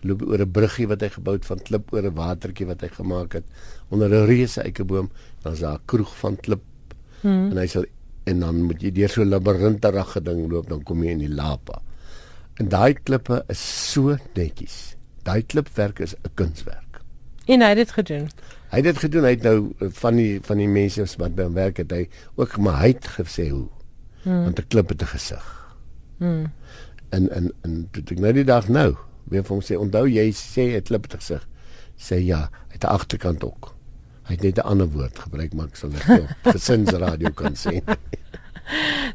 [0.04, 2.89] loop oor 'n bruggie wat hy gebou het van klip oor 'n watertjie wat hy
[3.00, 3.46] gemaak het
[3.89, 5.10] onder 'n reuse eikeboom
[5.46, 6.63] is daar 'n kroeg van klip
[7.22, 7.52] hmm.
[7.52, 7.86] en hy sal
[8.26, 11.36] en dan moet jy deur so 'n labirinterige ding loop dan kom jy in die
[11.36, 11.82] lapa
[12.60, 16.87] en daai klippe is so netjies daai klipwerk is 'n kunswerk
[17.47, 18.29] en hy het dit gedoen.
[18.71, 19.23] Hy het dit gedoen.
[19.23, 22.03] Hy het nou eh, van die van die mense wat by hom werk het hy
[22.36, 23.67] ook maar hy het gesê hoe?
[24.27, 24.43] Hmm.
[24.43, 25.45] want 'n klip het 'n gesig.
[26.17, 26.51] Hmm.
[27.10, 30.31] En en en toe ek nou die dag nou weer vir hom sê onthou jy
[30.31, 31.47] sê dit klip te gesig?
[31.95, 33.75] Sê ja het 'n agterkant ook.
[34.23, 37.81] Hy het net 'n ander woord gebruik maar ek sal dit op gesinsradio kan sê.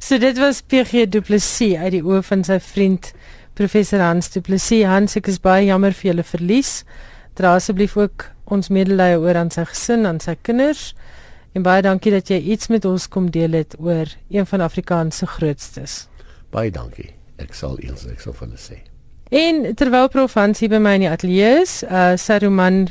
[0.01, 3.13] So dit was PG Du Plessis uit die oë van sy vriend
[3.55, 4.85] professor Hans Du Plessis.
[4.85, 6.85] Hans ek is baie jammer vir julle verlies
[7.39, 10.93] dra asseblief ook ons medelee oor aan sy gesin aan sy kinders
[11.53, 15.23] en baie dankie dat jy iets met ons kom deel het oor een van Afrikaans
[15.23, 16.07] se grootstes
[16.53, 18.79] baie dankie ek sal eers ek sal vir hulle sê.
[19.33, 22.85] En terwyl Prof Hans hier by my in die ateljee is, uh sy roman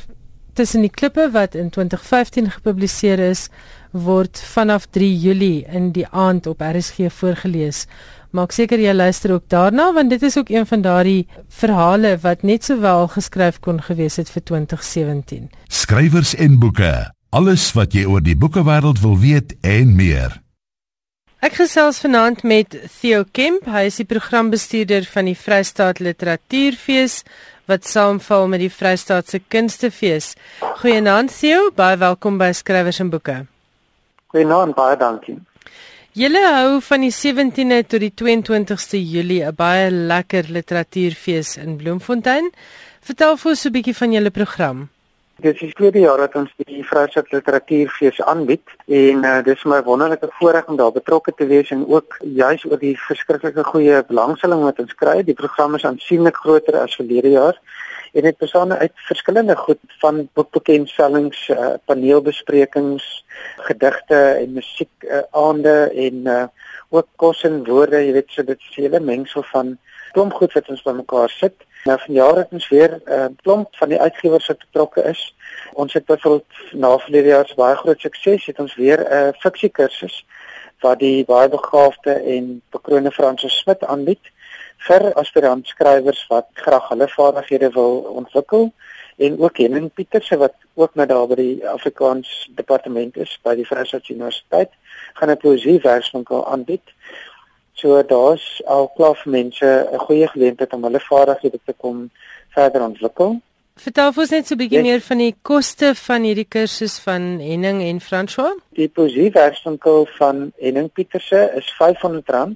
[0.58, 3.46] tussen die klippe wat in 2015 gepubliseer is,
[3.92, 7.86] word vanaf 3 Julie in die aand op RSG voorgeles.
[8.32, 12.46] Maak seker jy luister ook daarna want dit is ook een van daardie verhale wat
[12.48, 15.50] net sowel geskryf kon gewees het vir 2017.
[15.68, 17.12] Skrywers en boeke.
[17.36, 20.40] Alles wat jy oor die boekewêreld wil weet en meer.
[21.44, 23.68] Ek gesels vanaand met Theo Kemp.
[23.68, 27.24] Hy is die programbestuurder van die Vrystaat Literatuurfees
[27.68, 30.36] wat saamval met die Vrystaatse Kunstefees.
[30.84, 33.42] Goeienaand Theo, baie welkom by Skrywers en Boeke.
[34.32, 35.42] Goeienaand, baie dankie.
[36.12, 42.52] Julle hou van die 17de tot die 22ste Julie 'n baie lekker literatuurfees in Bloemfontein.
[43.00, 44.90] Vertel vir ons 'n bietjie van julle program.
[45.40, 49.82] Dit is die tweede jaar dat ons die Vryheid Literatuurfees aanbied en uh, dis my
[49.84, 54.62] wonderlike voorreg om daar betrokke te wees en ook juis oor die verskriklike goeie belangstelling
[54.64, 55.24] wat ons kry.
[55.24, 57.56] Die program is aansienlik groter as verlede jaar
[58.12, 63.26] en dit bestaan uit verskillende goed van boekbekendstellings, uh, paneelbesprekings,
[63.68, 66.44] gedigte en musiek uh, aande en uh,
[66.90, 69.78] ook kos en woorde, jy weet so dit hele mengsel van
[70.12, 71.56] klomp goed wat ons bymekaar sit.
[71.88, 75.36] Nou vanjaar het ons weer 'n uh, klomp van die uitgewers wat betrokke is.
[75.74, 79.30] Ons het byvoorbeeld na verlede jaar se baie groot sukses het ons weer 'n uh,
[79.40, 80.26] fiksiekursus
[80.80, 84.32] wat die baie begaafde en bekroonde Fransis Smit aanbied
[84.88, 88.72] vir aspirant skrywers wat graag hulle vaardighede wil ontwikkel
[89.18, 93.68] en ook Henning Pieterse wat ook met daar by die Afrikaans departement is by die
[93.68, 94.72] Vryheid Universiteit
[95.14, 96.96] gaan 'n poesieverswinkel aanbied
[97.82, 102.12] So daar's al klaar vir mense 'n goeie geleentheid om hulle vaardighede te kom
[102.50, 103.42] verder ontwikkel.
[103.76, 107.82] Vertel ons net so 'n bietjie meer van die koste van hierdie kursus van Henning
[107.82, 108.54] en François.
[108.70, 112.54] Die poesieverswinkel van Henning Pieterse is R500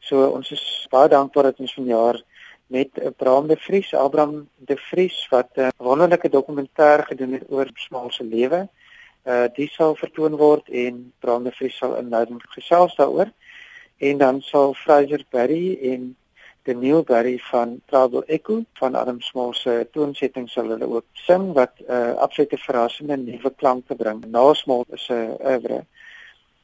[0.00, 2.22] So ons is baie dankbaar dat ons vanjaar
[2.66, 8.10] met Abraham de Vries, Abraham de Vries wat 'n wonderlike dokumentêr gedoen het oor Small
[8.10, 8.68] se lewe.
[9.24, 13.32] Uh die sal vertoon word en Abraham de Vries sal inleidend gesels daaroor
[14.04, 16.16] en dan sal Fraser Berry en
[16.62, 21.72] Daniel Berry van Trouble Echo van Adam Small se toonsetting sal hulle ook sing wat
[21.78, 24.24] 'n uh, absolute verrassende nuwe klanke bring.
[24.26, 25.84] Na Small se uh, oeuvre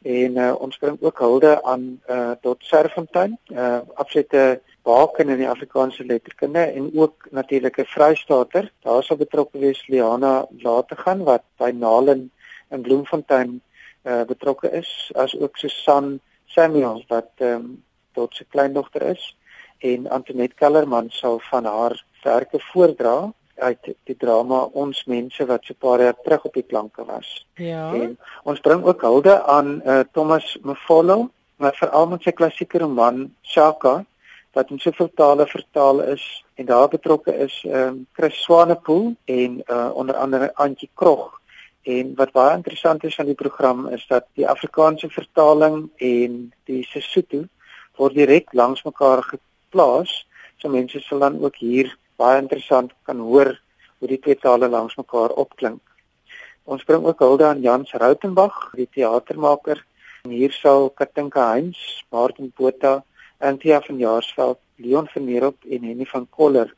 [0.02, 5.48] en uh, ons bring ook hulde aan uh, tot Serfontein, uh, absolute baken in die
[5.48, 8.72] Afrikaanse letterkunde en ook natuurlik 'n Vrystater.
[8.82, 12.30] Daar sal betrokke wees Liana Lategan wat by Nalen
[12.70, 13.60] in Bloemfontein
[14.02, 16.20] uh, betrokke is, as ook Susan
[16.54, 17.82] Samuel wat ehm um,
[18.12, 19.36] tot sy kleindogter is
[19.86, 25.72] en Antoinette Kellerman sal van haar werke voordra uit die drama Ons mense wat so
[25.72, 27.46] 'n paar jaar terug op die planke was.
[27.54, 27.92] Ja.
[27.94, 33.34] En ons bring ook hulde aan uh, Thomas Mofolo wat veral met sy klassieke roman
[33.42, 34.04] Shaka
[34.52, 39.62] wat in soveel tale vertaal is en daar betrokke is ehm um, Chris Swanepoel en
[39.66, 41.39] uh, onder andere Antjie Krog
[41.90, 46.36] En wat baie interessant is aan die program is dat die Afrikaanse vertaling en
[46.70, 47.46] die Sesotho
[47.98, 50.12] word direk langs mekaar geplaas.
[50.60, 53.54] So mense sal dan ook hier baie interessant kan hoor
[53.98, 55.80] hoe die twee tale langs mekaar opklink.
[56.64, 59.80] Ons bring ook hulde aan Jans Rautenbach, die teatermaker.
[60.24, 61.78] En hier sal Katinka Heinz,
[62.12, 63.00] Martin Botha,
[63.38, 66.74] Antia van Jaarsveld, Leon van Neerop en Henny van Koller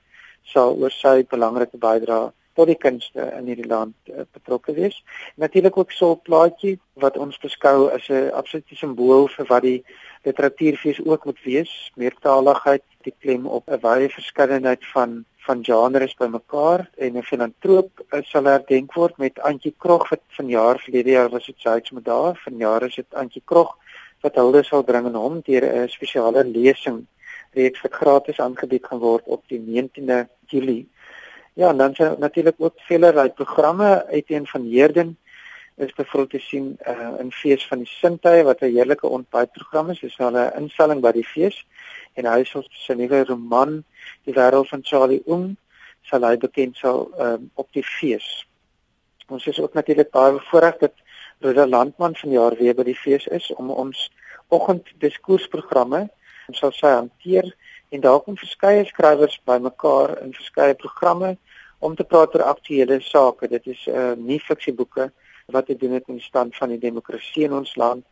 [0.53, 5.03] sal oor sy belangrike bydrae tot die kunste in hierdie land uh, betrokke wees.
[5.37, 9.85] Natuurlik ook so 'n plaatjie wat ons beskou as 'n absolute simbool vir wat die
[10.25, 16.91] literatuurfees ook moet wees, meertaligheid, die klem op 'n wye verskeidenheid van van genres bymekaar
[16.97, 21.47] en 'n filantroop uh, sal herdenk word met Antjie Krog wat vanjaar verlede jaar was
[21.47, 23.77] dit Syds met daar, vanjaar is dit Antjie Krog
[24.21, 27.07] wat hulde sal bring aan hom deur 'n spesiale lesing
[27.53, 30.89] reeks wat gratis aangebied gaan word op die 19de Julie
[31.55, 35.19] Ja, en dan sien natuurlik ook vele programme uiteen van Heerden
[35.77, 40.01] is bevoel te sien uh, in fees van die Sintuie wat 'n heerlike ontbytprogram is.
[40.01, 41.67] Dis al 'n instelling by die fees
[42.15, 43.85] en hy sal sy nuwe roman
[44.25, 45.57] Die wêreld van Charlie Oom
[46.07, 48.27] sal hy bekend sal um, op die fees.
[49.31, 50.95] Ons is ook natuurlik baie bevoorreg dat
[51.43, 54.09] Rosa Landman vanjaar weer by die fees is om ons
[54.55, 56.05] oggend diskoersprogramme
[56.53, 57.49] sal sy hanteer
[57.93, 61.37] en daar kom verskeie skrywers bymekaar in verskeie programme
[61.79, 63.49] om te praat oor aktuelle sake.
[63.53, 65.11] Dit is uh nie fiksieboeke
[65.53, 68.07] wat te doen het met die stand van die demokrasie in ons land,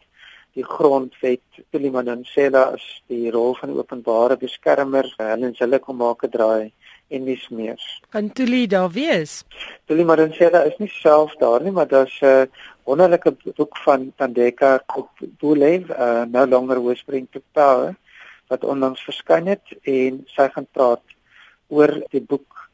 [0.58, 6.30] die grondwet, Tulimansela is die rol van die openbare beskermer, Helen hulle kom maak 'n
[6.34, 6.72] draai
[7.08, 7.80] en dis meer.
[8.10, 9.44] Kan Tuli daar wees?
[9.86, 12.46] Tulimansela is nie self daar nie, maar daar's 'n uh,
[12.84, 17.96] wonderlike boek van Tandeka op Boelev, uh no longer whispering to power
[18.50, 21.16] wat onlangs verskyn het en sy gaan praat
[21.68, 22.68] oor die boek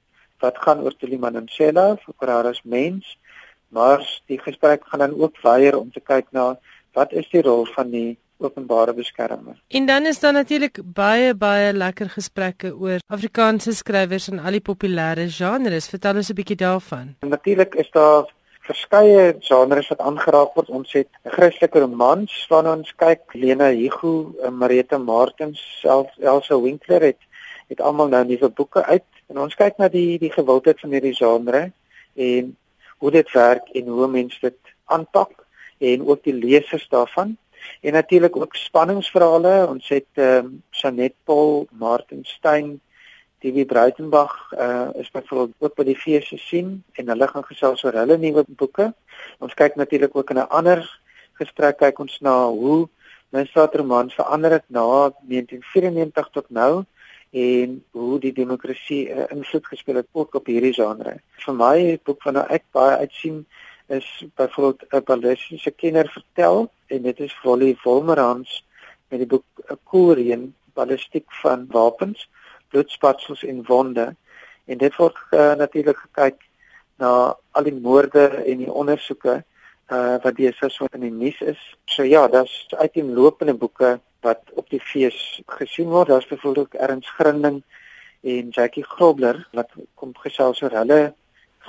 [0.45, 3.17] wat gaan oor Tiliman en Shela vir haar as mens
[3.69, 6.55] maar die gesprek gaan dan ook weier om te kyk na
[6.97, 9.57] wat is die rol van die openbare beskermer.
[9.69, 14.65] En dan is daar natuurlik baie baie lekker gesprekke oor Afrikaanse skrywers en al die
[14.65, 15.89] populêre genres.
[15.89, 17.15] Vertel ons 'n bietjie daarvan.
[17.21, 18.25] Natuurlik is daar
[18.67, 20.71] verskeie genres wat aangeraak word.
[20.71, 23.23] Ons het 'n Christelike romans waarna ons kyk.
[23.35, 27.23] Lena Hugo, eh, Marita Martens, self Elsa Winkler het
[27.69, 31.15] het almal nou nuwe boeke uit en ons kyk na die die gewildheid van hierdie
[31.15, 31.73] genre
[32.15, 32.57] en
[32.99, 35.31] hoe dit werk en hoe mense dit aanpak
[35.79, 37.37] en ook die lesers daarvan.
[37.81, 39.67] En natuurlik ook spanningsverhale.
[39.69, 42.81] Ons het ehm um, Janet Paul, Martin Stein
[43.39, 47.85] TV Breitenberg uh, is byvoorbeeld ook by die fees te sien en hulle gaan gesels
[47.85, 48.93] oor hulle nuwe boeke.
[49.45, 50.85] Ons kyk natuurlik ook in 'n ander
[51.41, 52.89] gesprek kyk ons na hoe
[53.29, 56.85] misdaadromans verander het na 1994 tot nou
[57.31, 61.21] en hoe die demokrasie 'n uh, invloed gespeel het ook op hierdie genre.
[61.45, 63.47] Vir my het boek van nou ek baie uitsien
[63.89, 68.65] is byvoorbeeld 'n ballistiese kenner vertel en dit is Volley Volmerans
[69.09, 72.29] met die boek 'n koorien ballistiek van wapens
[72.69, 74.15] bloedspatsels en wonde
[74.67, 76.41] en dit word uh, natuurlik gekyk
[76.99, 79.43] na al die moorde en die ondersoeke
[79.93, 81.61] uh, wat deesdae so in die nuus is.
[81.85, 86.09] So ja, daar's uiteenlopende boeke wat op die fees gesien word.
[86.09, 87.63] Daar's byvoorbeeld Ernst Grinding
[88.27, 91.01] en Jackie Grobler wat kom gesels oor hulle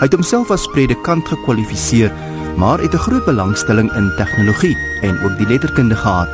[0.00, 2.10] Hy het homself as predikant gekwalifiseer,
[2.58, 6.28] maar het 'n groot belangstelling in tegnologie en ook die letterkunde gehad.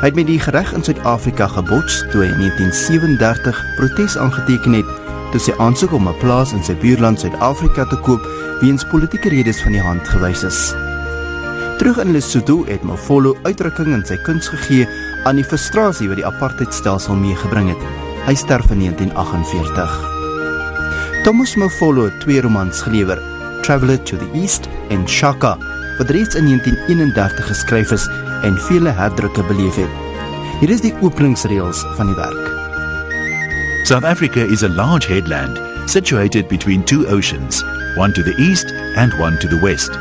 [0.00, 4.88] Hy het met die reg in Suid-Afrika gebots toe hy in 1937 protes aangeteken het
[5.30, 8.24] toe sy aansoek om 'n plaas in sy buurland Suid-Afrika te koop
[8.60, 10.87] weens politieke redes van die hand gewys is.
[11.78, 14.82] Terug in Lesotho het Mofolo uitdrukking in sy kuns gegee
[15.30, 17.84] aan die frustrasie wat die apartheidstelsel meegebring het.
[18.26, 19.92] Hy sterf in 1948.
[21.22, 23.22] Thomas Mofolo het twee romans gelewer,
[23.62, 25.54] Traveller to the East en Shaka,
[26.00, 28.08] wat reeds in 1931 geskryf is
[28.42, 29.94] en vele herdrukke beleef het.
[30.58, 32.44] Hier is die openingsreëls van die werk.
[33.86, 37.62] South Africa is a large headland situated between two oceans,
[37.96, 39.94] one to the east and one to the west.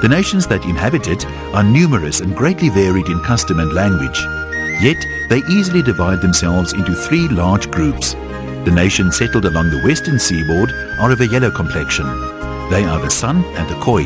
[0.00, 4.20] The nations that inhabit it are numerous and greatly varied in custom and language.
[4.80, 8.14] Yet they easily divide themselves into three large groups.
[8.64, 12.06] The nations settled along the western seaboard are of a yellow complexion.
[12.70, 14.04] They are the San and the Khoi.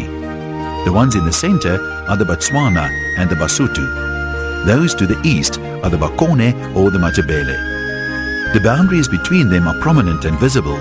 [0.86, 1.78] The ones in the center
[2.08, 4.64] are the Botswana and the Basutu.
[4.64, 8.54] Those to the east are the Bakone or the Matabele.
[8.54, 10.78] The boundaries between them are prominent and visible.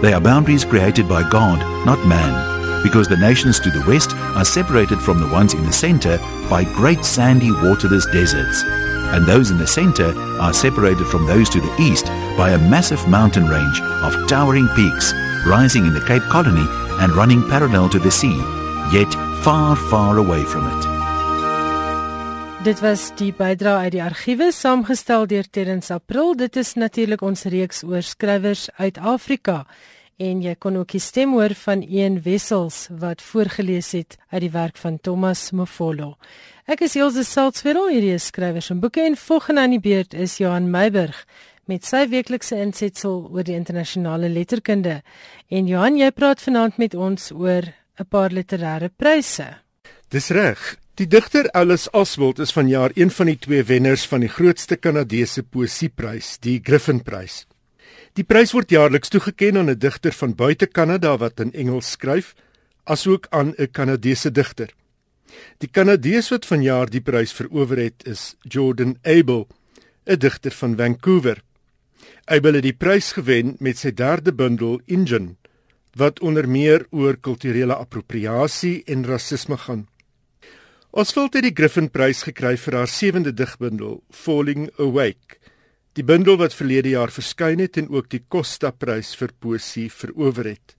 [0.00, 2.53] They are boundaries created by God, not man,
[2.84, 6.18] because the nations to the west are separated from the ones in the center
[6.48, 8.62] by great sandy waterless deserts
[9.14, 13.06] and those in the center are separated from those to the east by a massive
[13.08, 15.12] mountain range of towering peaks
[15.46, 16.66] rising in the Cape Colony
[17.00, 18.36] and running parallel to the sea,
[18.92, 20.82] yet far, far away from it.
[22.64, 26.32] Dit was die bydra uit die argiewe saamgestel deur Terrens April.
[26.34, 29.66] Dit is natuurlik ons reeks oor skrywers uit Afrika
[30.18, 34.50] en jy kon ook die stem hoor van een Wessels wat voorgeles het uit die
[34.50, 36.14] werk van Thomas Mofolo.
[36.66, 40.38] Ek is Elsje Salzwetel, hierdie is skrywers en boeke en volgende aan die beurt is
[40.38, 41.24] Johan Meiburg
[41.66, 45.00] met sy weeklikse insetsel oor die internasionale letterkunde.
[45.48, 47.64] En Johan, jy praat vanaand met ons oor
[47.98, 49.46] 'n paar literêre pryse.
[50.08, 50.76] Dis reg.
[50.94, 55.42] Die digter Alice Oswald is vanjaar een van die twee wenners van die grootste Kanadese
[55.42, 57.46] poesieprys, die Griffinprys.
[58.14, 62.34] Die prys word jaarliks toegekend aan 'n digter van buite Kanada wat in Engels skryf,
[62.84, 64.70] asook aan 'n Kanadese digter.
[65.58, 69.48] Die Kanadees wat vanjaar die prys verower het, is Jordan Abel,
[70.06, 71.42] 'n digter van Vancouver.
[72.26, 75.34] Abel het die prys gewen met sy derde bundel Engine,
[75.96, 79.88] wat onder meer oor kulturele appropriasie en rasisme gaan.
[80.90, 85.42] Oswald het die Griffinprys gekry vir haar sewende digbundel, Falling Awake.
[85.94, 90.74] Die bundel wat verlede jaar verskyn het en ook die Costa-prys vir poesie verower het.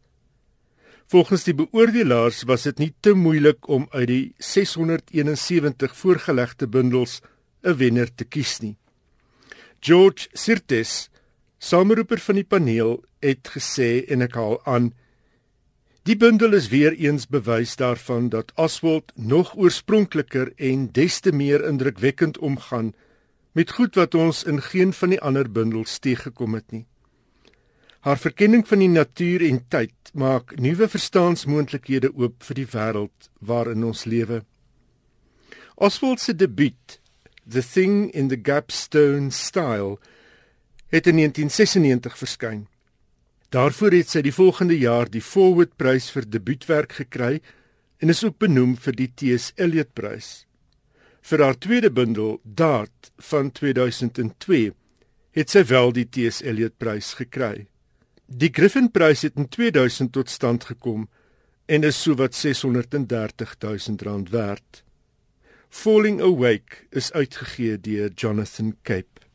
[1.07, 7.21] Volgens die beoordelaars was dit nie te moeilik om uit die 671 voorgelegde bundels
[7.63, 8.75] 'n wenner te kies nie.
[9.79, 11.09] George Sirtes,
[11.59, 14.93] sameroeper van die paneel, het gesê en ek haal aan:
[16.03, 21.63] Die bundel is weer eens bewys daarvan dat Oswald nog oorspronkliker en des te meer
[21.63, 22.93] indrukwekkend omgaan
[23.55, 26.83] met goed wat ons in geen van die ander bundels teëgekom het nie.
[28.05, 33.87] Haar verkenning van die natuur en tyd maak nuwe verstaansmoontlikhede oop vir die wêreld waarin
[33.87, 34.43] ons lewe.
[35.75, 36.99] Oswald se debuut,
[37.49, 39.97] The Thing in the Gapstone Style,
[40.93, 42.67] het in 1996 verskyn.
[43.49, 47.39] Daarvoor het sy die volgende jaar die Forward Prys vir debuutwerk gekry
[47.97, 49.53] en is ook benoem vir die T.S.
[49.55, 50.44] Eliot Prys.
[51.25, 54.73] Vir haar tweede bundel, Dart van 2002,
[55.33, 56.43] het sy wel die T.S.
[56.45, 57.65] Eliot Prys gekry.
[58.29, 61.07] Die Griffin Prys het in 2000 tot stand gekom
[61.65, 64.83] en is sowat 630 000 rand werd.
[65.69, 69.25] Falling Awake is uitgegee deur Jonathan Cape.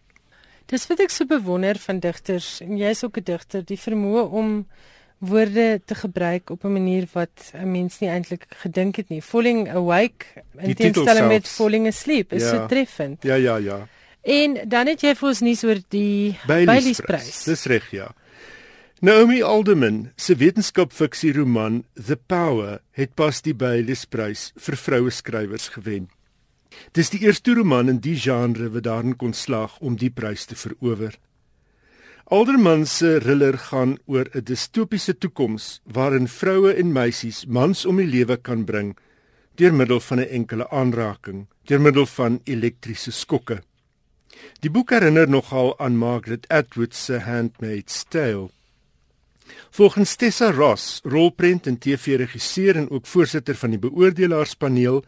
[0.71, 4.67] Dis wat ek so bewonder van digters en jy's ook 'n digter, die vermoë om
[5.21, 9.23] woorde te gebruik op 'n manier wat 'n mens nie eintlik gedink het nie.
[9.23, 10.27] Falling Awake
[10.59, 12.49] in teenstelling met Falling Asleep is ja.
[12.49, 13.23] so treffend.
[13.23, 13.89] Ja, ja, ja.
[14.23, 17.45] En dan het jy vir ons nuus oor die Bailey's Prys.
[17.45, 18.15] Dis reg, ja.
[19.01, 25.69] Naomi Alderman se wetenskapfiksie roman The Power het pas die Bailey's Prys vir vroue skrywers
[25.69, 26.11] gewen.
[26.93, 30.57] Dis die eerste roman in die genre wat daarin kon slaag om die prys te
[30.57, 31.15] verower.
[32.31, 38.07] Alderman se thriller gaan oor 'n distopiese toekoms waarin vroue en meisies mans om die
[38.07, 38.95] lewe kan bring
[39.59, 43.63] deur middel van 'n enkele aanraking, deur middel van elektriese skokke.
[44.61, 48.49] Die boek herinner nogal aan Margaret Atwood se Handmaid's Tale.
[49.71, 55.05] Volgens Tessa Ross, rolprent en TV-regisseur en ook voorsitter van die beoordelaarspaneel,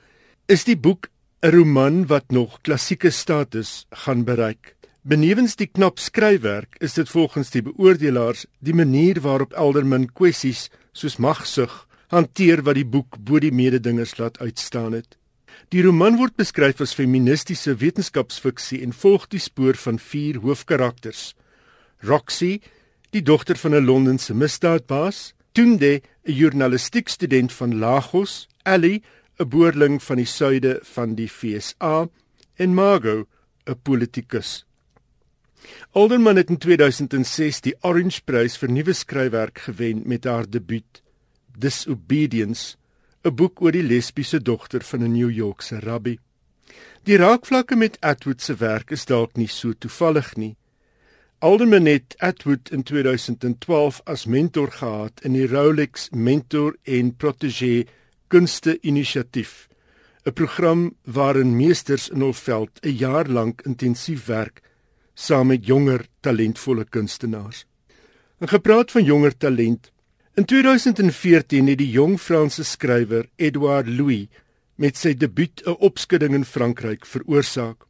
[0.47, 1.09] is die boek
[1.43, 4.75] 'n roman wat nog klassieke status gaan bereik.
[5.03, 11.17] Benewens die knap skryfwerk, is dit volgens die beoordelaars die manier waarop Elderman kwessies soos
[11.19, 11.75] magsug
[12.15, 15.19] hanteer wat die boek bo die mededingers laat uitstaan het.
[15.75, 21.35] Die roman word beskryf as feministiese wetenskapsfiksie en volg die spoor van vier hoofkarakters:
[22.07, 22.61] Roxy,
[23.11, 29.03] die dogter van 'n Londense misdaadbaas, Tunde, 'n journalistiekstudent van Lagos, Ellie,
[29.41, 32.09] 'n boerling van die suide van die FSA
[32.55, 33.27] en Margot,
[33.67, 34.65] 'n politikus.
[35.93, 41.03] Alderman het in 2006 die Orange Prys vir nuwe skryfwerk gewen met haar debuut
[41.59, 42.77] Disobedience,
[43.25, 46.19] 'n boek oor die lesbiese dogter van 'n New Yorkse rabbi.
[47.05, 50.57] Die raakvlakke met Atwood se werk is dalk nie so toevallig nie.
[51.39, 57.89] Alderman het Atwood in 2012 as mentor gehad in die Rolex Mentor en Protégé
[58.29, 59.69] Kunste Inisiatief,
[60.25, 64.63] 'n program waarin meesters in hul veld 'n jaar lank intensief werk
[65.15, 67.67] saam met jonger talentvolle kunstenaars.
[68.39, 69.93] En gepraat van jonger talent,
[70.35, 74.29] in 2014 het die jong Franse skrywer Edouard Louis
[74.75, 77.85] met sy debuut 'n opskudding in Frankryk veroorsaak.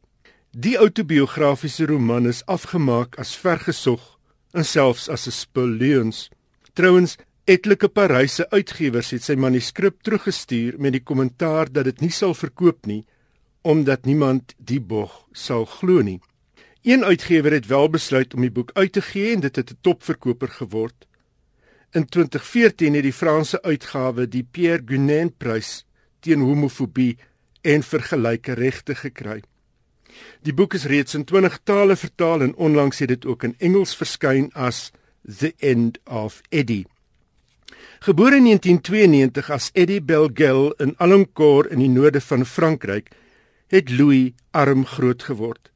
[0.51, 4.19] Die autobiografiese roman is afgemaak as vergesog
[4.51, 6.29] en selfs as 'n spul leuns.
[6.73, 12.33] Trouwens, etlike Paryse uitgewers het sy manuskrip teruggestuur met die kommentaar dat dit nie sal
[12.33, 13.05] verkoop nie
[13.63, 16.19] omdat niemand die bog sal glo nie.
[16.83, 19.77] Een uitgewer het wel besluit om die boek uit te gee en dit het 'n
[19.81, 21.07] topverkoper geword.
[21.91, 25.85] In 2014 het die Franse uitgawe die Pierre Guénin prys
[26.19, 27.17] teen homofobie
[27.61, 29.41] en vergelyke regte gekry.
[30.41, 33.95] Die boek is reeds in 20 tale vertaal en onlangs het dit ook in Engels
[33.95, 34.91] verskyn as
[35.37, 36.85] The End of Eddie.
[37.99, 43.09] Gebore in 1992 as Eddie Belgel in Alencourt in die noorde van Frankryk,
[43.67, 45.72] het Louis arm groot geword.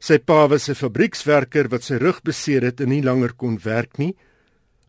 [0.00, 3.98] Sy pa was 'n fabriekswerker wat sy rug beseer het en nie langer kon werk
[3.98, 4.14] nie.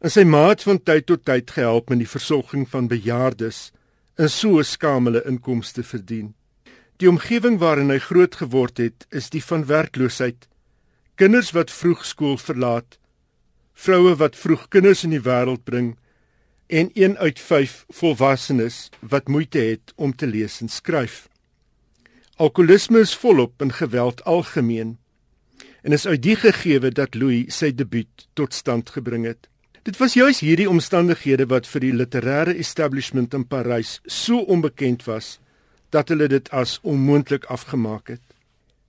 [0.01, 3.71] En sy ma het van tyd tot tyd gehelp met die versorging van bejaardes
[4.17, 6.33] en so skamele inkomste verdien.
[6.99, 10.47] Die omgewing waarin hy groot geword het, is die van werkloosheid.
[11.15, 12.99] Kinders wat vroeg skool verlaat,
[13.73, 15.93] vroue wat vroeg kinders in die wêreld bring
[16.67, 21.27] en 1 uit 5 volwassenes wat moeite het om te lees en skryf.
[22.39, 24.97] Alkoholisme is volop in geweld algemeen
[25.83, 29.49] en is uit die gegewe dat Louis sy debuut tot stand gebring het.
[29.83, 35.41] Dit was juis hierdie omstandighede wat vir die literêre establishment in Parys so onbekend was
[35.91, 38.23] dat hulle dit as onmoontlik afgemaak het.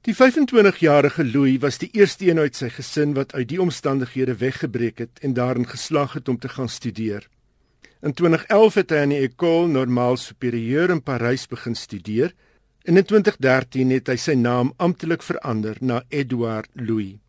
[0.07, 5.03] Die 25-jarige Louis was die eerste een uit sy gesin wat uit die omstandighede weggebreek
[5.03, 7.27] het en daarin geslaag het om te gaan studeer.
[7.99, 12.31] In 2011 het hy aan die École Normale Supérieure in Parys begin studeer
[12.91, 17.21] en in 2013 het hy sy naam amptelik verander na Edouard Louis.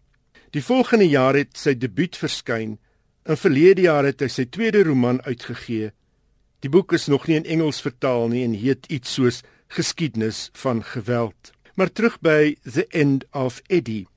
[0.58, 2.80] Die volgende jaar het sy debuut verskyn.
[3.30, 5.92] In verlede jaar het hy sy tweede roman uitgegee.
[6.66, 10.82] Die boek is nog nie in Engels vertaal nie en heet iets soos Geskiedenis van
[10.82, 11.54] geweld.
[11.78, 14.08] Maar terug by The End of Eddie.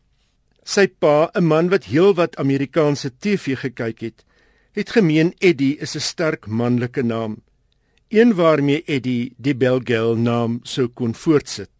[0.64, 4.24] Sy pa, 'n man wat heelwat Amerikaanse TV gekyk het,
[4.72, 7.42] het gemeen Eddie is 'n sterk manlike naam,
[8.08, 11.70] een waarmee Eddie die Belgel naam sou kon voortsit.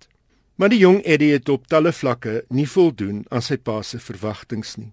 [0.54, 4.76] Maar die jong Eddie het op talle vlakke nie voldoen aan sy pa se verwagtinge
[4.76, 4.92] nie.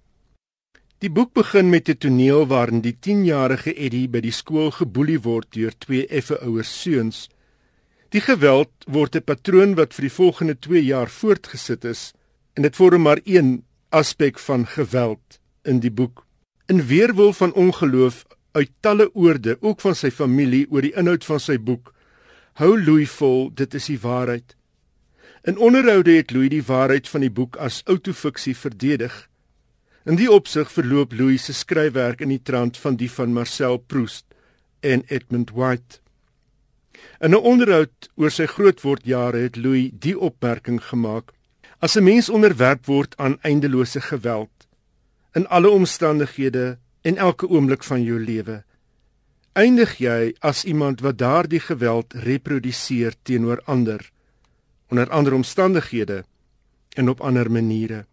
[1.01, 5.47] Die boek begin met 'n toneel waarin die 10-jarige Eddie by die skool geboelie word
[5.53, 7.29] deur twee effe ouer seuns.
[8.09, 12.13] Die geweld word 'n patroon wat vir die volgende 2 jaar voortgesit is
[12.53, 16.25] en dit vorm maar een aspek van geweld in die boek.
[16.67, 21.39] In weerwil van ongeloof uit talle oorde, ook van sy familie oor die inhoud van
[21.39, 21.93] sy boek,
[22.60, 24.56] hou Louis vol, dit is die waarheid.
[25.47, 29.14] In onderhoude het Louis die waarheid van die boek as autofiksie verdedig.
[30.06, 34.26] In die opsig verloop Louis se skryfwerk in die trant van die van Marcel Proust
[34.86, 36.02] en Edmund White.
[37.22, 41.32] In 'n onderhoud oor sy grootwordjare het Louis die opmerking gemaak:
[41.80, 44.68] As 'n mens onderwerp word aan eindelose geweld,
[45.34, 48.64] in alle omstandighede en elke oomblik van jou lewe.
[49.54, 54.12] Eindig jy as iemand wat daardie geweld reproduseer teenoor ander
[54.91, 56.24] onder ander omstandighede
[56.99, 58.06] en op ander maniere.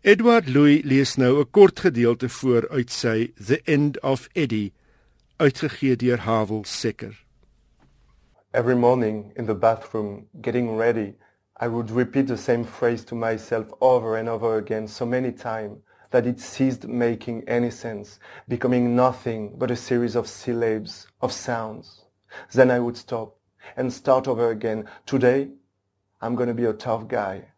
[0.00, 4.72] Edward Louis lees nou 'n kort gedeelte voor uit sy The End of Eddie
[5.36, 7.24] uitgegee deur Havel Secker.
[8.52, 11.14] Every morning in the bathroom getting ready,
[11.62, 15.78] I would repeat the same phrase to myself over and over again so many times
[16.10, 22.04] that it ceased making any sense, becoming nothing but a series of syllables, of sounds.
[22.52, 23.36] Then I would stop
[23.76, 24.88] and start over again.
[25.06, 25.48] Today,
[26.20, 27.48] I'm going to be a tough guy.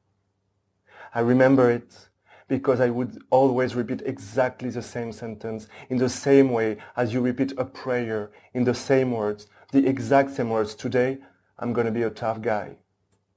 [1.14, 2.08] I remember it
[2.48, 7.20] because I would always repeat exactly the same sentence in the same way as you
[7.20, 10.74] repeat a prayer in the same words, the exact same words.
[10.74, 11.18] Today,
[11.58, 12.76] I'm going to be a tough guy.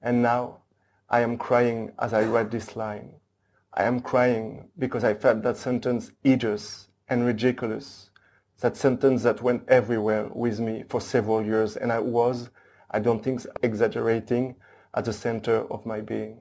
[0.02, 0.64] And now,
[1.10, 3.14] I am crying as I write this line.
[3.76, 8.10] I am crying because I felt that sentence hideous and ridiculous.
[8.62, 12.50] That sentence that went everywhere with me for several years and I was,
[12.90, 14.56] I don't think exaggerating,
[14.96, 16.38] at the center of my being.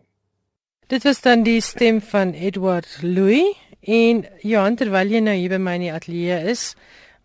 [0.88, 5.58] Dit was dan die stem van Edward Louis en Johan terwyl jy nou hier by
[5.58, 6.74] my in die ateljee is,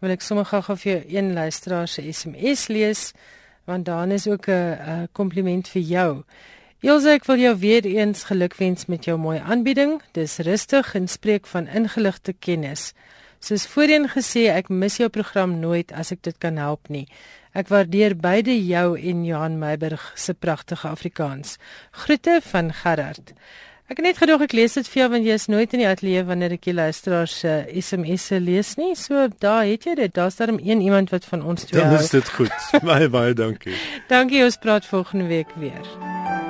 [0.02, 3.12] wil ek sommer gou vir jou een luisteraar se SMS lees
[3.70, 6.24] want dan is ook 'n kompliment eh, vir jou.
[6.80, 9.98] Ilse, ek wil jou weer eens gelukwens met jou mooi aanbieding.
[10.16, 12.94] Dis rustig en spreek van ingeligte kennis.
[13.44, 17.04] Soos voorheen gesê, ek mis jou program nooit as ek dit kan help nie.
[17.52, 21.58] Ek waardeer beide jou en Johan Meiburg se pragtige Afrikaans.
[21.92, 23.34] Groete van Gerard.
[23.92, 25.90] Ek het net gedog ek lees dit vir jou want jy is nooit in die
[25.90, 28.94] ateljee wanneer ek die luisteraars se uh, SMS'e lees nie.
[28.96, 30.14] So daar het jy dit.
[30.16, 31.98] Daar's darm een iemand wat van ons twee hou.
[31.98, 32.72] Dan is dit goed.
[32.94, 33.76] baie baie dankie.
[34.08, 34.46] dankie.
[34.48, 36.48] Ons praat volgende week weer.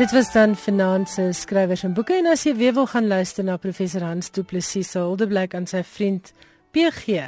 [0.00, 3.60] Dit was dan finansiële skrywers en boeke en as jy weer wil gaan luister na
[3.60, 6.32] professor Hans Du Plessis se Holdeblyk aan sy vriend
[6.72, 7.20] PG,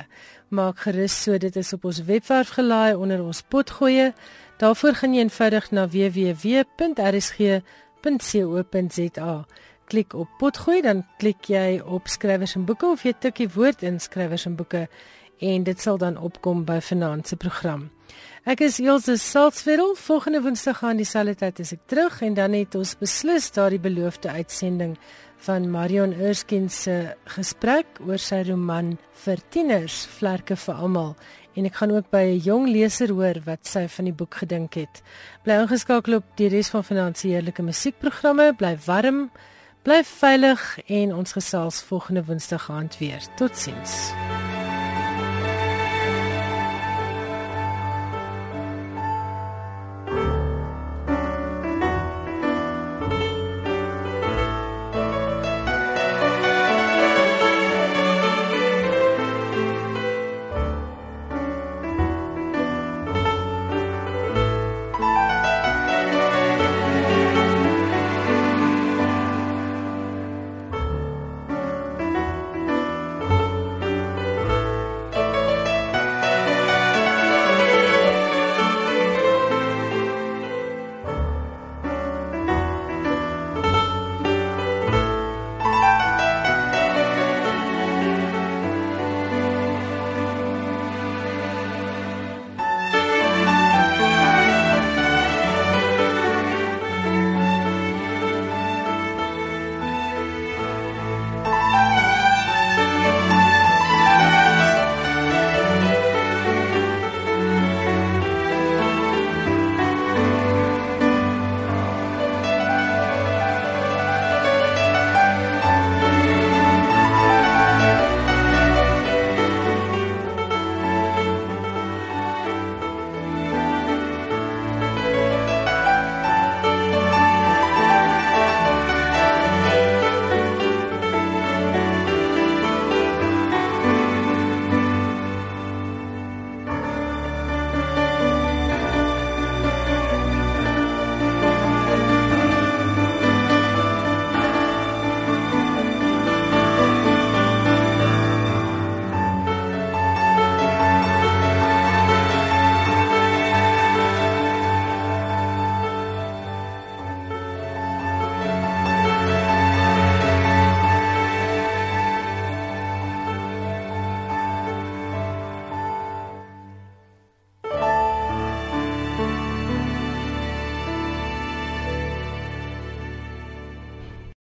[0.49, 4.17] maak gerus so dit is op ons webwerf gelaai onder ons potgoeie.
[4.57, 6.65] Daarvoor gaan jy eenvoudig na www.rsg.co.za.
[9.85, 13.85] Klik op potgooi dan klik jy op skrywers en boeke of jy tik die woord
[13.85, 14.89] in skrywers en boeke
[15.45, 17.93] en dit sal dan opkom by finansiële program.
[18.43, 19.95] Ek is Elsje Salzwetel.
[19.95, 24.33] Volgende Woensdag gaan dieselfde tyd as ek terug en dan het ons beslis daardie beloofde
[24.35, 24.97] uitsending
[25.47, 31.15] van Marion Erskine se gesprek oor sy roman vir tieners, Vlerke vir almal.
[31.55, 34.75] En ek gaan ook by 'n jong leser hoor wat sy van die boek gedink
[34.75, 35.03] het.
[35.45, 39.31] Bly ingeskakel op die res van finansiële musiekprogramme, bly warm,
[39.83, 43.21] bly veilig en ons gesels volgende Woensdag aand weer.
[43.37, 44.13] Totsiens.